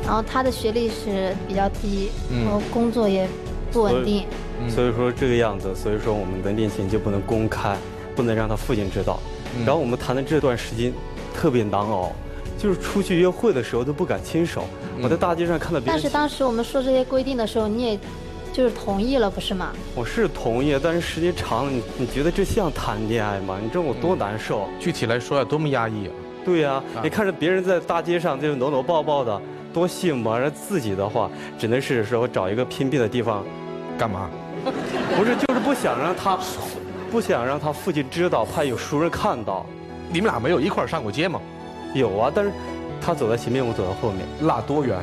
[0.05, 3.27] 然后他的学历是比较低，嗯然后工作也
[3.71, 4.25] 不稳定。
[4.69, 7.77] 所以说这个样子，所以说我们的恋情就不能公开，
[8.15, 9.19] 不能让他父亲知道。
[9.55, 10.93] 嗯然后我们谈的这段时间
[11.35, 12.11] 特别难熬，
[12.57, 14.65] 就是出去约会的时候都不敢牵手。
[15.01, 17.99] 我在大街上看到别人但是当时我们说这些规定的时候，你也
[18.51, 19.71] 就是同意了，不是吗？
[19.95, 23.57] 我是同意，但是时间长了，你你觉得这像谈恋爱吗？
[23.61, 24.67] 你知道我多难受？
[24.79, 26.13] 具体来说啊多么压抑啊！
[26.43, 29.41] 对呀、你看着别人在大街上就搂搂抱抱的，
[29.73, 30.37] 多幸福啊！
[30.37, 33.43] 而自己的话，只能是说找一个偏僻的地方，
[33.97, 34.29] 干嘛？
[35.15, 36.39] 不是，就是不想让他，
[37.11, 39.65] 不想让他父亲知道，怕有熟人看到。
[40.09, 41.39] 你们俩没有一块儿上过街吗？
[41.93, 42.51] 有啊，但是
[43.01, 44.25] 他走在前面，我走在后面。
[44.41, 44.97] 拉多远？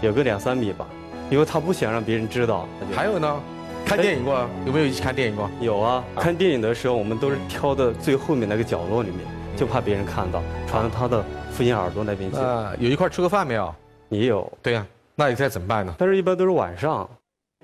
[0.00, 0.86] 有个两三米吧，
[1.30, 2.68] 因为他不想让别人知道。
[2.94, 3.40] 还有呢？
[3.86, 4.46] 看电影过？
[4.66, 5.50] 有没有一起看电影过？
[5.60, 9.20] 有啊，看电影的时候，我们都是挑的最后面那个角落里面，
[9.56, 12.38] 就怕别人看到，传到他的父亲耳朵那边去。
[12.38, 13.74] 啊，有一块吃个饭没有？
[14.08, 14.50] 也有。
[14.62, 15.94] 对呀、那你该怎么办呢？
[15.98, 17.08] 但是一般都是晚上。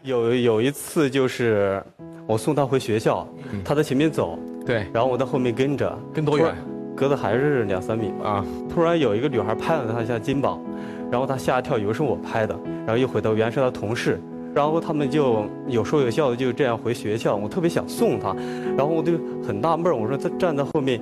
[0.02, 1.82] 有有一次就是
[2.26, 3.26] 我送他回学校，
[3.64, 5.98] 他在前面走，对，然后我在后面跟着。
[6.14, 6.54] 跟多远？
[7.00, 8.28] 隔的还是两三米吧。
[8.28, 8.44] 啊。
[8.68, 10.60] 突然有一个女孩拍了他一下肩膀，
[11.10, 12.54] 然后他吓一跳，以为是我拍的，
[12.86, 14.20] 然后一回头原来是他同事。
[14.52, 18.34] 然后他们就有说有笑的就这样回学校，我特别想送他，
[18.76, 19.12] 然后我就
[19.46, 21.00] 很纳闷，我说他站在后面，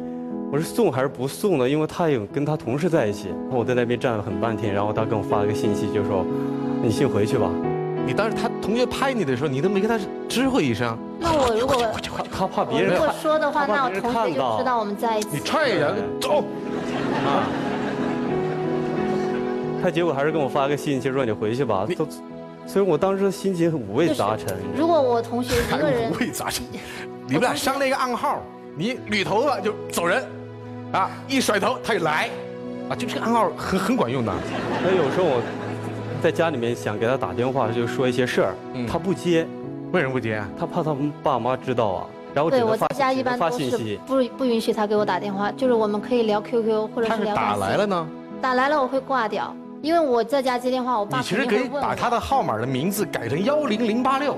[0.53, 1.69] 我是送还是不送呢？
[1.69, 6.25] 因为他有跟他同事在一起，我在那边站了很半天，然后他跟我发了个信息，就说
[6.83, 7.51] 你先回去吧。
[8.09, 10.97] 你当时他同学拍你的时候，你都没跟他知会一声？
[11.21, 11.77] 那我如果
[12.33, 15.29] 他怕别人我如果说的话，那我同学就知道我们在一起。
[15.31, 16.39] 你踹一下，走。
[17.27, 17.45] 啊。
[19.83, 22.09] 他结果还是跟我发个信息说你回去吧，都，
[22.67, 24.57] 所以我当时心情很五味杂陈。
[24.75, 26.65] 如果我同学一个人五，味杂陈。
[27.27, 28.41] 你们俩商量一个暗号，
[28.75, 30.25] 你捋头发就走人，
[30.93, 32.31] 啊，一甩头他就来，
[32.89, 34.33] 啊，就这个暗号很很管用的。
[34.83, 35.43] 那有时候我
[36.21, 38.55] 在家里面想给他打电话，就说一些事儿，
[38.91, 39.47] 他不接，
[39.93, 40.49] 为什么不接啊？
[40.59, 44.01] 他怕他们爸妈知道啊，然后对我家一般发都是信息。
[44.07, 48.09] 不不允许他给我打电话，就是我们可以聊 QQ 或者是聊打短信来了呢？
[48.41, 51.69] 打来了我会挂掉，因为我在家接电话，我爸你其实可以。
[51.69, 54.37] 把他的号码的名字改成幺零零八六。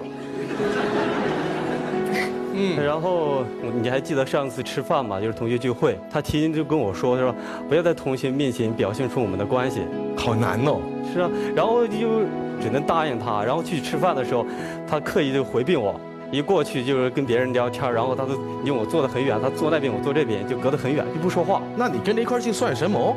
[2.53, 3.45] 嗯，然后
[3.83, 5.21] 你还记得上次吃饭吗？
[5.21, 7.35] 就是同学聚会，他提前就跟我说，他说
[7.69, 9.81] 不要在同学面前表现出我们的关系。
[10.17, 10.81] 好难哦。
[11.13, 12.21] 是啊，然后就
[12.61, 13.43] 只能答应他。
[13.45, 14.45] 然后去吃饭的时候，
[14.89, 15.99] 他刻意就回避我，
[16.31, 18.35] 一过去就是跟别人聊天，然后他都
[18.65, 21.63] 因为我坐得很远，他坐那边，我坐这边，就隔得很远，就不说话。
[21.77, 22.99] 那你跟着一块儿去算什么？
[22.99, 23.15] 哦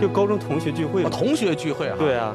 [0.00, 1.08] 就高中同学聚会嘛。
[1.08, 1.94] 同学聚会啊？
[1.96, 2.34] 对啊，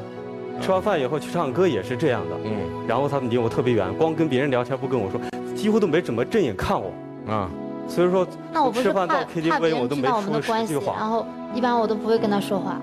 [0.58, 2.34] 吃完饭以后去唱歌也是这样的。
[2.44, 2.50] 嗯。
[2.86, 5.20] 然后他们离我特别远，光跟别人聊天不跟我说，
[5.58, 6.92] 几乎都没怎么正眼看我。
[7.30, 7.50] 啊。
[7.88, 10.96] 所以说，那我不是吃饭到怕怕别 KTV 我人知道我们都没说的关系十句，话。
[10.98, 12.78] 然后一般我都不会跟他说话。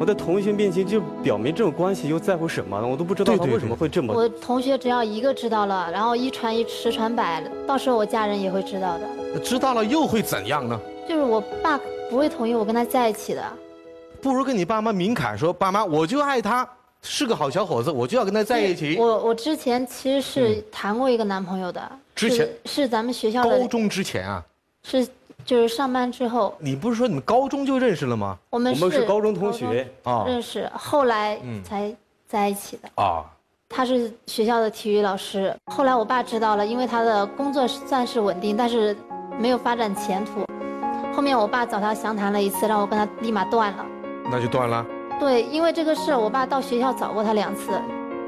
[0.00, 2.86] 我在同学面前就表明这种关系，又在乎什么呢？
[2.86, 4.14] 我都不知道他为什么会这么。
[4.14, 9.38] 我同学只要一个知道了，然后一传一，十传百，到时候我家人也会知道的。
[9.40, 10.80] 知道了又会怎样呢？
[11.06, 11.78] 就是我爸
[12.10, 13.42] 不会同意我跟他在一起的。
[14.22, 16.66] 不如跟你爸妈明侃说，爸妈，我就爱他，
[17.02, 18.96] 是个好小伙子，我就要跟他在一起。
[18.98, 21.82] 我我之前其实是谈过一个男朋友的。
[22.16, 23.56] 之前是是咱们学校的。
[23.56, 24.44] 高中之前啊。
[24.82, 25.06] 是
[25.44, 26.56] 就是上班之后。
[26.58, 28.36] 你不是说你们高中就认识了吗？
[28.50, 30.24] 我们我们是高中同学啊。
[30.26, 31.94] 认识，后来嗯才
[32.26, 32.88] 在一起的。
[33.02, 33.24] 啊，
[33.68, 38.96] 他是学校的体育老师，后来我爸知道了，因为他的工作算是稳定，但是
[39.38, 40.44] 没有发展前途。
[41.14, 43.84] 后面我爸找他详谈了一次，让我跟他立马断了。
[44.30, 44.86] 那就断了。
[45.18, 47.70] 对，因为这个事，我爸到学校找过他两次。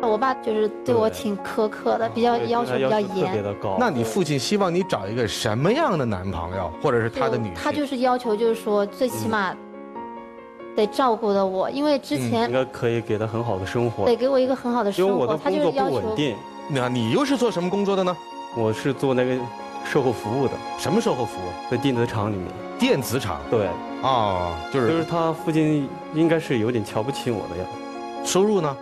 [0.07, 3.45] 我爸就是对我挺苛刻的，比较要求比较严。
[3.79, 9.55] 那你父亲希望你找一个什么样的男朋友，或者是他的女他就是要求，就是说最起码
[10.77, 15.13] 得照顾的我，因为之前应该可以给他很好的生活，得给我一个很好的生活。
[15.13, 16.37] 因为我的工作不稳定。
[16.69, 18.17] 那你又是做什么工作的呢？
[18.57, 19.37] 我是做那个
[19.85, 20.53] 售后服务的。
[20.79, 21.71] 什么售后服务？
[21.71, 22.47] 在电子厂里面。
[22.79, 23.41] 电子厂。
[23.51, 23.67] 对。
[24.03, 24.89] 啊，就是。
[24.89, 27.73] 就是他父亲应该是有点瞧不起我的样子。
[28.25, 28.77] 收入呢？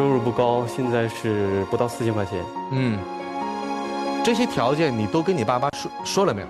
[0.00, 2.42] 收入不高，现在是不到四千块钱。
[2.70, 2.98] 嗯，
[4.24, 6.48] 这些条件你都跟你爸爸说说了没有？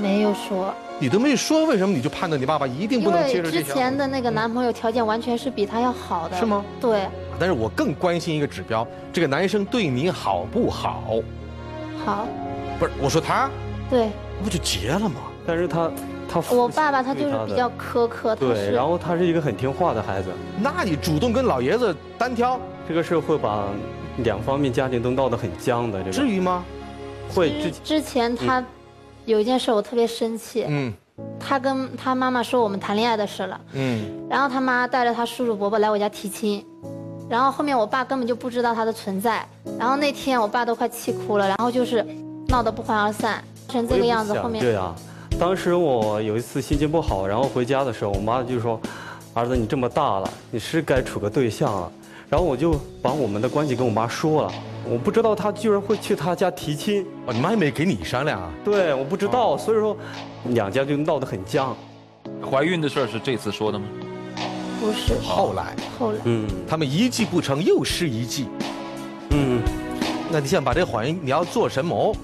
[0.00, 0.72] 没有说。
[1.00, 6.36] 你都没说，为什么你就判断你爸爸一定不能接受这之前的那个男朋友条件完全是比他要好的。
[6.36, 6.64] 是吗？
[6.80, 7.08] 对。
[7.40, 11.02] 但是我更关心一个指标，这个男生对你好不好？
[12.06, 12.24] 好。
[12.78, 13.50] 不是，我说他。
[13.90, 14.10] 对。
[14.44, 15.22] 不就结了吗？
[15.44, 15.90] 但是他。
[16.50, 20.30] 我爸爸他就是比较苛刻，对，然后他是一个很听话的孩子。
[20.60, 22.58] 那你主动跟老爷子单挑，
[22.88, 23.68] 这个事会把
[24.18, 25.98] 两方面家庭都闹得很僵的。
[26.00, 26.64] 这个至于吗？
[27.34, 28.64] 会之之前他
[29.24, 30.92] 有一件事我特别生气，嗯，
[31.40, 36.64] 他跟他妈妈说我们谈恋爱的事了，嗯，然后他妈带着他叔叔伯伯来我家提亲，
[37.28, 39.46] 然后后面我爸根本就不知道他的存在，
[39.78, 42.04] 然后那天我爸都快气哭了，然后就是
[42.48, 44.94] 闹得不欢而散，成这个样子，后面对啊。
[45.38, 48.80] 当时我有一次心情不好，然后回家的时候，我妈就说
[49.34, 51.92] ：“儿子，你这么大了，你是该处个对象了。”
[52.30, 54.52] 然后我就把我们的关系跟我妈说了。
[54.88, 57.04] 我不知道她居然会去她家提亲。
[57.26, 58.50] 哦，你妈也没给你商量啊？
[58.64, 59.96] 对，我不知道，所以说
[60.50, 61.76] 两家就闹得很僵。
[62.50, 63.84] 怀孕的事儿是这次说的吗？
[64.80, 65.74] 不是，后来。
[65.98, 66.18] 后来。
[66.24, 68.46] 嗯，他们一计不成又施一计。
[69.30, 69.60] 嗯，
[70.30, 72.14] 那你想把这怀孕，你要做什么？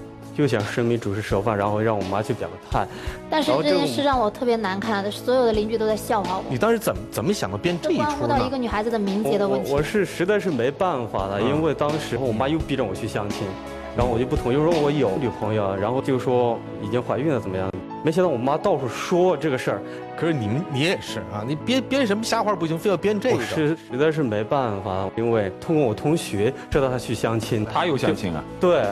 [0.40, 2.86] 就想生米煮成熟饭，然后让我妈去表个态。
[3.28, 6.44] 但是这件事让我特别难看的，所有的邻居都在笑话我。
[6.48, 9.70] 你当时怎么怎么想到编这一出关乎到一个女孩子的名节的问题。
[9.70, 13.46] 我是实在是没办法了，因为当时我妈又逼着我去相亲，
[13.94, 17.70] 然后我就不同意，说我有女朋友，然后就说已经怀孕了怎么样？
[18.02, 19.82] 没想到我妈到处说这个事儿，
[20.16, 23.42] 可是你们你也是啊，你编编什么瞎话不行，非要编这个。
[23.44, 28.42] 是实在是没办法，因为通过我同学知道他去相亲，他又相亲啊？
[28.58, 28.86] 对，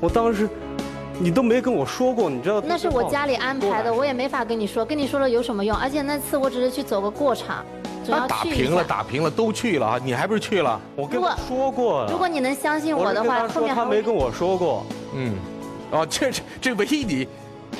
[0.00, 0.48] 我当时。
[1.20, 2.60] 你都没跟我说过，你知道？
[2.66, 5.76] 那是我家里安排的，我也没法跟你说，跟你说了有什么用？
[5.76, 7.64] 而且那次我只是去走个过场，
[8.06, 9.98] 那打平了，打平了，都去了啊！
[10.02, 10.80] 你还不是去了？
[10.96, 12.10] 我跟你说过了。
[12.10, 14.84] 如果你能相信我的话，后面他没跟我说过。
[15.14, 15.34] 嗯，
[15.92, 17.28] 哦，这这这唯一你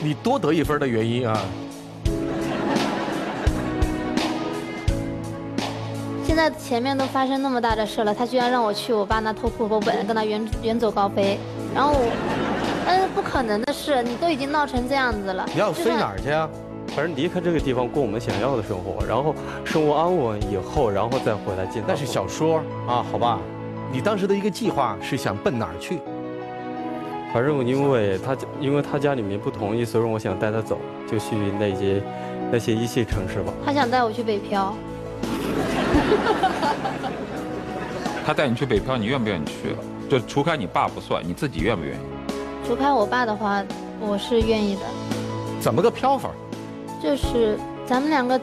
[0.00, 1.38] 你多得一分的原因啊！
[6.24, 11.36] 现在前面都发生那么大的事了，他居然让我去我爸那偷户口本，跟他远远走高飞，
[11.74, 11.94] 然后。
[11.96, 12.53] 但
[12.92, 15.46] 是不可能的事，你都已经闹成这样子了。
[15.52, 16.48] 你要飞哪儿去啊？
[16.88, 21.82] 反正离开这个地方，过我们想要的生活，然后生活安稳以后，然后再回来见。
[21.88, 23.40] 那是小说啊，好吧？
[23.90, 25.98] 你当时的一个计划是想奔哪儿去？
[27.32, 30.78] 反正因为他因为他家里面不同意，所以我想带他走，
[31.10, 32.02] 就去那些
[32.52, 33.52] 那些一线城市吧。
[33.64, 34.74] 他想带我去北漂。
[38.24, 39.74] 他带你去北漂，你愿不愿意去？
[40.08, 41.98] 就除开你爸不算，你自己愿不愿意？
[42.66, 43.62] 除开我爸的话，
[44.00, 44.80] 我是愿意的。
[45.60, 46.30] 怎么个漂法？
[47.02, 48.40] 就是咱们两个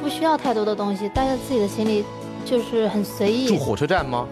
[0.00, 2.04] 不需要太多的东西，带着自己的行李，
[2.44, 3.48] 就是很随意。
[3.48, 4.28] 住火车站吗？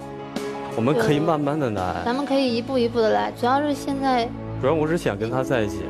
[0.77, 2.03] 我们可以慢慢的来。
[2.05, 4.29] 咱们可以一步一步的来，主要是现在。
[4.61, 5.81] 主要我是想跟他在一起。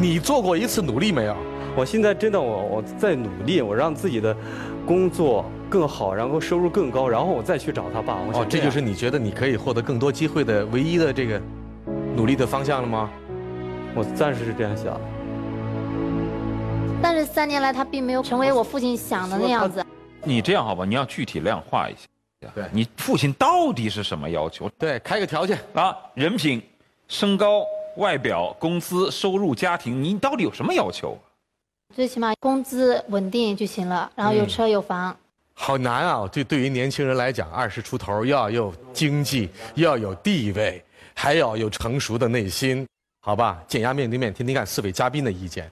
[0.00, 1.36] 你做过一次努力没有？
[1.76, 4.34] 我现在真的我我在努力，我让自己的
[4.86, 5.44] 工作。
[5.74, 8.14] 更好，然后收入更高，然后我再去找他爸。
[8.32, 11.42] 哦，这就是你觉得你可以获得更多机会的唯一的这个
[12.14, 13.10] 努力的方向了吗？
[13.92, 14.96] 我暂时是这样想。
[17.02, 19.84] 但是三年来他并没有成为我父亲想的那样子。
[20.22, 20.84] 你这样好吧？
[20.84, 22.48] 你要具体量化一下。
[22.54, 24.70] 对，你父亲到底是什么要求？
[24.78, 26.62] 对，开个条件啊，人品、
[27.08, 27.64] 身高、
[27.96, 31.18] 外表、工资、收入、家庭，你到底有什么要求？
[31.92, 35.16] 最起码工资稳定就行了，然后有车有房。
[35.56, 36.28] 好难啊！
[36.30, 40.82] 对，对于年轻人来讲，二十出头要有经济，要有地位，
[41.14, 42.86] 还要有成熟的内心，
[43.20, 43.62] 好吧？
[43.66, 45.70] 减压面对面，听听看四位嘉宾的意见。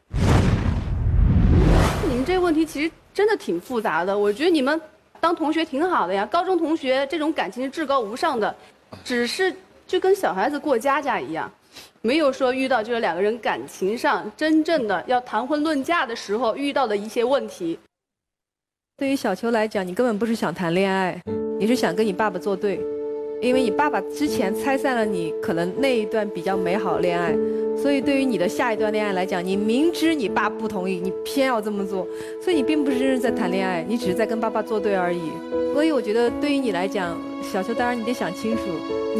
[2.08, 4.16] 你们这个问题其实真的挺复杂的。
[4.16, 4.80] 我觉得你们
[5.20, 8.54] 当同学挺好的呀，高中同学这种感情是至高无上的，
[9.04, 9.54] 只是
[9.86, 11.52] 就跟小孩子过家家一样，
[12.00, 17.78] 没有说遇到就是两个人感情上真正的要谈婚论嫁的时候遇到的一些问题。
[19.02, 21.20] 对于小球来讲，你根本不是想谈恋爱，
[21.58, 22.80] 你是想跟你爸爸作对，
[23.40, 27.36] 因为你爸爸之前拆散了你可能那一段比较美好恋爱，
[27.76, 32.06] 所以对于你的下一段恋爱来讲，你明知你爸不同意，你偏要这么做，
[32.40, 35.32] 所以你并不是真正在谈恋爱，你只是在跟爸爸作对而已。
[35.74, 38.62] 所以我觉得对于你来讲，小球当然你得想清楚，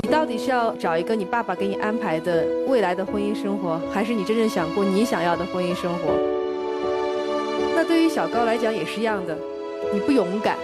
[0.01, 6.13] 你到底是要找一个你爸爸给你安排的未来的婚姻生活，还是你真正想过你想要的婚姻生活？
[7.75, 9.37] 那对于小高来讲也是一样的。
[9.93, 10.57] 你不勇敢，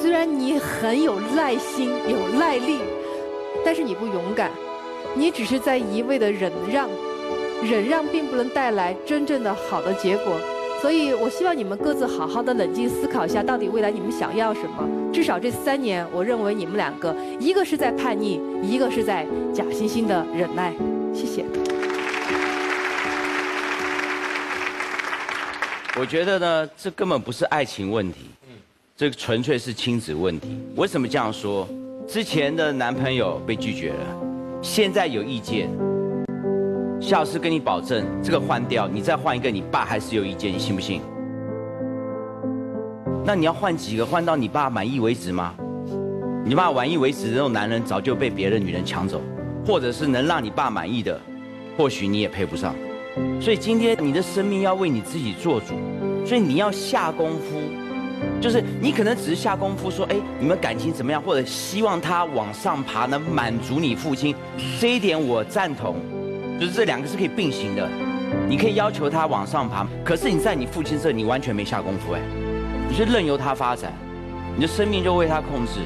[0.00, 2.78] 虽然你很有耐心、有耐力，
[3.64, 4.50] 但是你不勇敢，
[5.14, 6.88] 你只是在一味的忍让，
[7.62, 10.38] 忍让并不能带来真正的好的结果。
[10.82, 14.86] 所以我希望你们各自好好的冷静思考一下，到底未来你们想要什么。
[15.10, 20.74] 至少这三年，我认为你们两个，一个是在叛逆，一个是在假惺惺的忍耐。
[21.14, 21.73] 谢谢。
[25.96, 28.26] 我觉得呢，这根本不是爱情问题，
[28.96, 30.58] 这纯粹是亲子问题。
[30.74, 31.68] 为什么这样说？
[32.08, 34.20] 之前的男朋友被拒绝了，
[34.60, 35.70] 现在有意见。
[37.00, 41.00] 夏老师跟你保证，这个换掉，你再换一个，你爸还是有意见，你信不信？
[43.24, 45.54] 那你要换几个，换到你爸满意为止吗？
[46.44, 49.20] 你爸满意为止，这种男人早就被别的女人抢走，
[49.64, 51.20] 或者是能让你爸满意的，
[51.78, 52.74] 或许你也配不上。
[53.40, 55.74] 所以今天你的生命要为你自己做主，
[56.26, 57.60] 所以你要下功夫，
[58.40, 64.34] 就是你可能只是下功夫说，哎，你们感情怎么样，或者希望他往上爬，能满足你父亲，
[64.80, 65.96] 这一点我赞同，
[66.58, 67.88] 就是这两个是可以并行的，
[68.48, 72.20] 你可以要求他往上爬，可是你在你父亲这你完全没下功夫哎，
[72.88, 73.92] 你是任由他发展，
[74.56, 75.80] 你的生命就为他控制，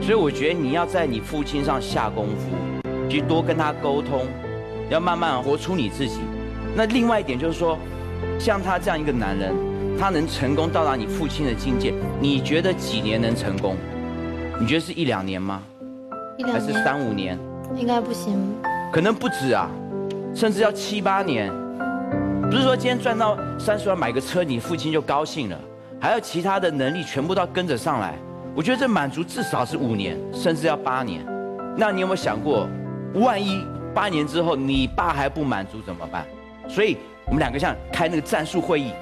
[0.00, 4.26] 所以我觉得你要在你父亲上下功夫，去多跟他沟通，
[4.90, 6.20] 要慢慢活出你自己。
[6.74, 7.78] 那另外一点就是说，
[8.38, 9.54] 像他这样一个男人，
[9.98, 13.76] 他能成功到达你父亲的境界，你觉得几年能成功？
[14.58, 15.62] 你觉得是一两年吗？
[16.38, 16.60] 一两年？
[16.60, 17.38] 还是三五年？
[17.76, 18.38] 应该不行。
[18.90, 19.70] 可能不止啊，
[20.34, 21.52] 甚至要七八年。
[22.50, 25.58] 不是说今天赚到三十万买个车，你父亲就高兴了，
[26.00, 28.14] 还有其他的能力全部都要跟着上来。
[28.54, 31.24] 我觉得这满足至少是五年，甚至要八年。
[31.76, 32.68] 那你有没有想过，
[33.14, 33.62] 万一
[33.94, 36.26] 八年之后你爸还不满足怎么办？
[36.68, 36.96] 所以，
[37.26, 38.92] 我们两个像开那个战术会议。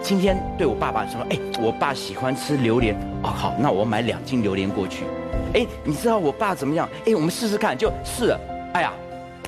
[0.00, 2.94] 今天对我爸爸说：“哎，我爸喜欢吃榴莲。
[3.24, 5.04] 哦，好，那我买两斤榴莲过去。
[5.52, 6.88] 哎，你知道我爸怎么样？
[7.06, 8.40] 哎，我们试试看，就试了。
[8.72, 8.92] 哎呀，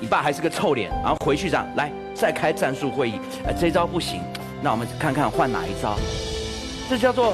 [0.01, 0.89] 你爸还是个臭脸。
[1.01, 3.13] 然后回去这样，来再开战术会议。
[3.47, 4.19] 哎，这招不行，
[4.61, 5.95] 那我们看看换哪一招？
[6.89, 7.33] 这叫做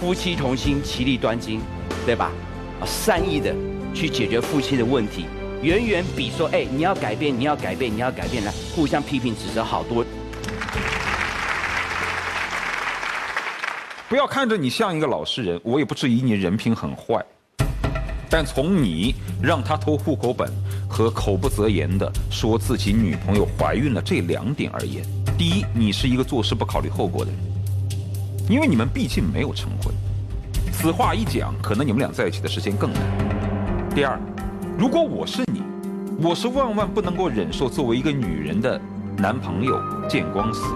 [0.00, 1.60] 夫妻同心，其利断金，
[2.04, 2.32] 对吧？
[2.80, 3.54] 啊，善意的
[3.94, 5.26] 去解决父亲的问题。”
[5.62, 10.04] 远远比说，哎，你要改变，你要改变，你要改变，来互相批评指责好多。
[14.08, 17.20] 不要看着你像一个老实人，我也不质疑你人品很坏，
[18.30, 20.48] 但从你让他偷户口本
[20.88, 25.04] 和口不择言的说自己女朋友怀孕了这两点而言，
[25.36, 27.40] 第一，你是一个做事不考虑后果的人，
[28.48, 29.92] 因为你们毕竟没有成婚，
[30.72, 33.02] 此话一讲，可能你们俩在一起的时间更难。
[33.92, 34.18] 第二。
[34.78, 35.60] 如果我是你，
[36.22, 38.80] 我是万万不能够忍受作为一个女人的
[39.16, 39.76] 男朋友
[40.08, 40.72] 见光死。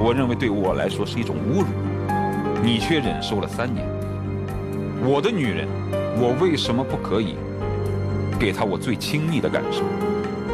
[0.00, 1.66] 我认为对我来说是一种侮辱，
[2.64, 3.86] 你却忍受了三年。
[5.04, 5.68] 我的女人，
[6.18, 7.36] 我为什么不可以
[8.40, 9.82] 给她我最亲密的感受？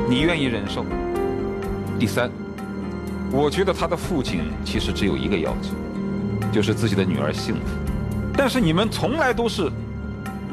[0.08, 0.84] 你愿意忍受？
[2.00, 2.28] 第三，
[3.30, 5.70] 我觉得他的父亲其实只有一个要求，
[6.50, 7.60] 就是自己的女儿幸福。
[8.36, 9.70] 但是你们从来都是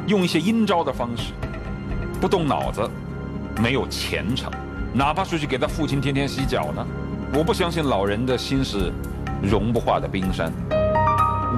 [0.05, 1.33] 用一些阴招的方式。
[2.19, 2.81] 不动脑子，
[3.61, 4.51] 没有前程，
[4.93, 6.85] 哪怕出去给他父亲天天洗脚呢？
[7.33, 8.91] 我不相信老人的心是
[9.41, 10.51] 融不化的冰山。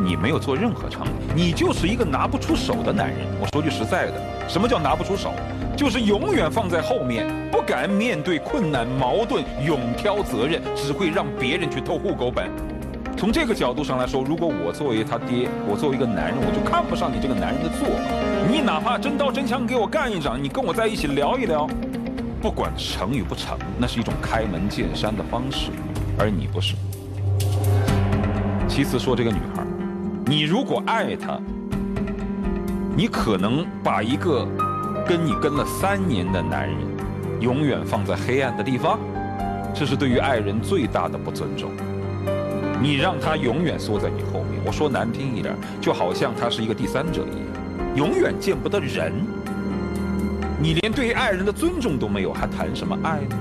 [0.04, 3.18] 你没有做任何尝试，你就是一个拿不出手的男人。
[3.40, 4.14] 我说句实在的，
[4.48, 5.34] 什么叫拿不出手？
[5.76, 12.52] 就是永远放在后面，不敢面对困难矛盾，勇挑责任，只会让别人去偷户口本。
[13.18, 18.31] 从这个角度上来说，如果我作为他爹，我作为一个男人，我就看不上你这个男人的做法。
[18.52, 21.66] 你哪怕真刀真枪给我干一场，你跟我在一起聊一聊，
[22.42, 25.72] 不管成与不成，那是一种开门见山的方式，
[26.20, 26.76] 而你不是。
[28.68, 29.64] 其次说这个女孩，
[30.26, 31.40] 你如果爱她，
[32.94, 34.46] 你可能把一个
[35.08, 36.78] 跟你跟了三年的男人，
[37.40, 39.00] 永远放在黑暗的地方，
[39.74, 41.72] 这是对于爱人最大的不尊重。
[42.82, 47.61] 你让他永远缩在你后面，我说难听一点，就好像他是一个第三者一样，
[47.96, 49.14] 永远见不得人。
[50.60, 53.38] 你连对爱人的尊重都没有，还谈什么爱呢？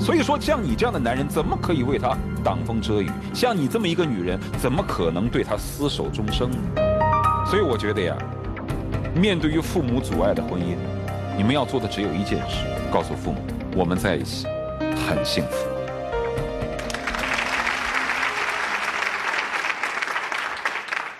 [0.00, 3.10] 所以说，像你这样的男人，怎么可以为他挡风遮雨？
[3.32, 6.50] 像你这么一个女人，怎么可能对他厮守终生？
[7.46, 8.16] 所以我觉得呀，
[9.14, 10.76] 面对于父母阻碍的婚姻，
[11.36, 13.38] 你们要做的只有一件事：告诉父母，
[13.76, 14.46] 我们在一起
[15.06, 15.68] 很幸福。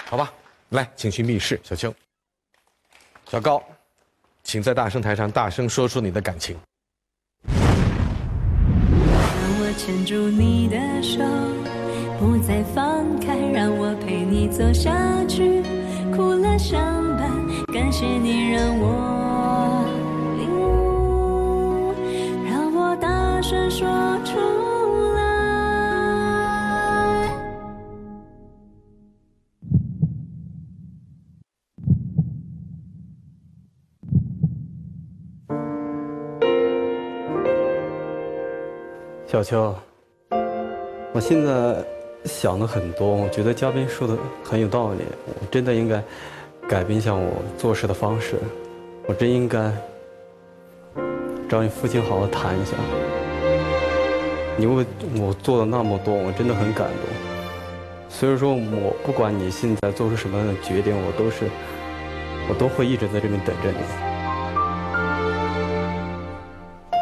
[0.09, 0.33] 好吧，
[0.71, 1.61] 来，请去密室。
[1.63, 1.93] 小青、
[3.35, 3.61] 小高，
[4.45, 6.57] 请在大声台上大声说出你的感情。
[7.49, 7.59] 让
[9.59, 11.19] 我牵住你的手，
[12.21, 14.95] 不再放开，让我陪你走下
[15.27, 15.65] 去，
[16.15, 16.79] 苦乐相
[17.17, 17.29] 伴。
[17.73, 19.85] 感谢你让我
[20.39, 21.93] 领悟，
[22.49, 23.89] 让我大声说
[24.25, 24.39] 出
[39.35, 39.75] 小秋，
[41.13, 41.75] 我现在
[42.25, 46.01] 想的很多，我觉得嘉宾说的很有道理，我真的应该
[46.69, 48.37] 改变一下我做事的方式，
[49.09, 49.73] 我真应该
[51.49, 52.77] 找你父亲好好谈一下，
[54.57, 54.87] 你为
[55.21, 58.09] 我做了那么多，我真的很感动。
[58.09, 61.47] 所以说我不管你现在做出什么样的决定，我都是
[62.49, 63.79] 我都会一直在这边等着你，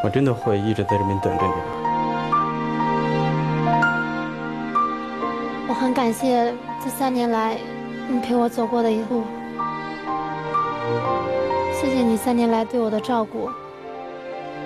[0.02, 1.81] 我真的会一直在这边等着你。
[6.12, 6.52] 感谢
[6.84, 7.56] 这三年来
[8.06, 9.24] 你陪我走过的一路，
[11.72, 13.48] 谢谢你三年来对我的照顾。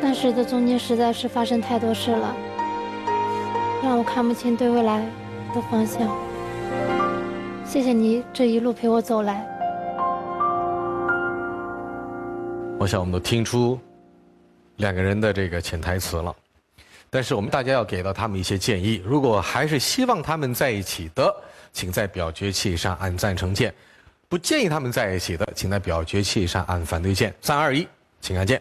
[0.03, 2.35] 但是这中间实在是发生太多事了，
[3.81, 5.07] 让我看不清对未来
[5.55, 6.03] 的方向。
[7.65, 9.47] 谢谢你这一路陪我走来。
[12.81, 13.79] 我想我们都听出
[14.79, 16.35] 两个人的这个潜台词了，
[17.09, 19.03] 但是我们大家要给到他们一些建议。
[19.05, 21.35] 如果还是希望他们在一起的，
[21.73, 23.71] 请在表决器上按赞成键；
[24.29, 27.35] 不建议他们在一起的，请在表决器上按反对键。
[27.41, 27.87] 三二一，
[28.21, 28.61] 请按键。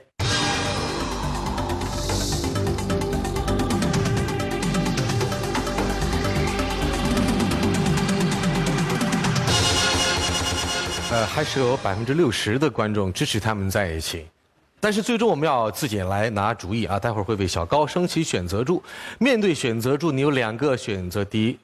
[11.12, 14.26] 呃，还是有百分之六十的观众支持他们在一起，
[14.86, 17.00] 但是最终我们要自己来拿主意啊！
[17.00, 18.84] 待会儿会为小高升起选择柱。
[19.18, 21.58] 面对选择柱，你有两个选择：第一，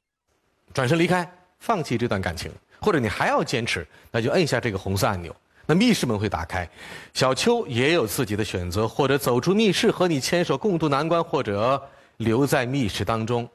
[0.73, 2.49] 转身离开，放弃这段感情；
[2.79, 5.35] 或者你还要坚持，那就摁下这个红色按钮。
[5.67, 6.67] 那密室门会打开，
[7.13, 11.79] 小邱也有自己的选择：或者走出密室和你牵手共度难关，或者
[12.17, 13.47] 留在密室当中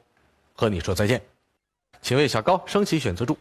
[0.53, 1.21] 和你说再见。
[2.01, 3.37] 请为小高升起选择柱。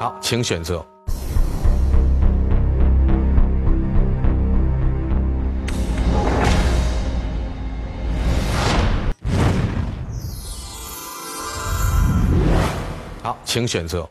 [0.00, 0.84] 好，请选择。
[13.22, 14.08] 好，请选择。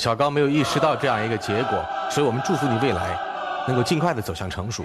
[0.00, 3.14] 小高没有意识到这样一个结果，所以我们祝福你未来
[3.68, 4.82] 能够尽快的走向成熟，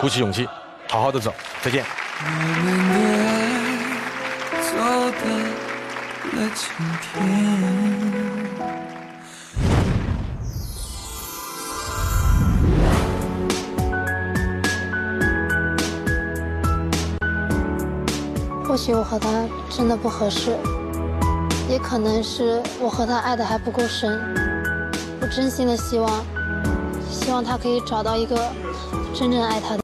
[0.00, 0.48] 鼓起勇气，
[0.88, 1.30] 好好的走。
[1.60, 1.84] 再见。
[2.18, 2.24] 我
[2.64, 3.76] 们
[4.62, 4.74] 走
[5.20, 5.28] 到
[6.32, 6.64] 了今
[7.02, 7.12] 天。
[18.66, 19.28] 或许我和他
[19.68, 20.56] 真的不合适，
[21.68, 24.18] 也可能是我和他爱的还不够深。
[25.34, 26.24] 真心的希望，
[27.10, 28.36] 希望他可以找到一个
[29.12, 29.82] 真正爱他的。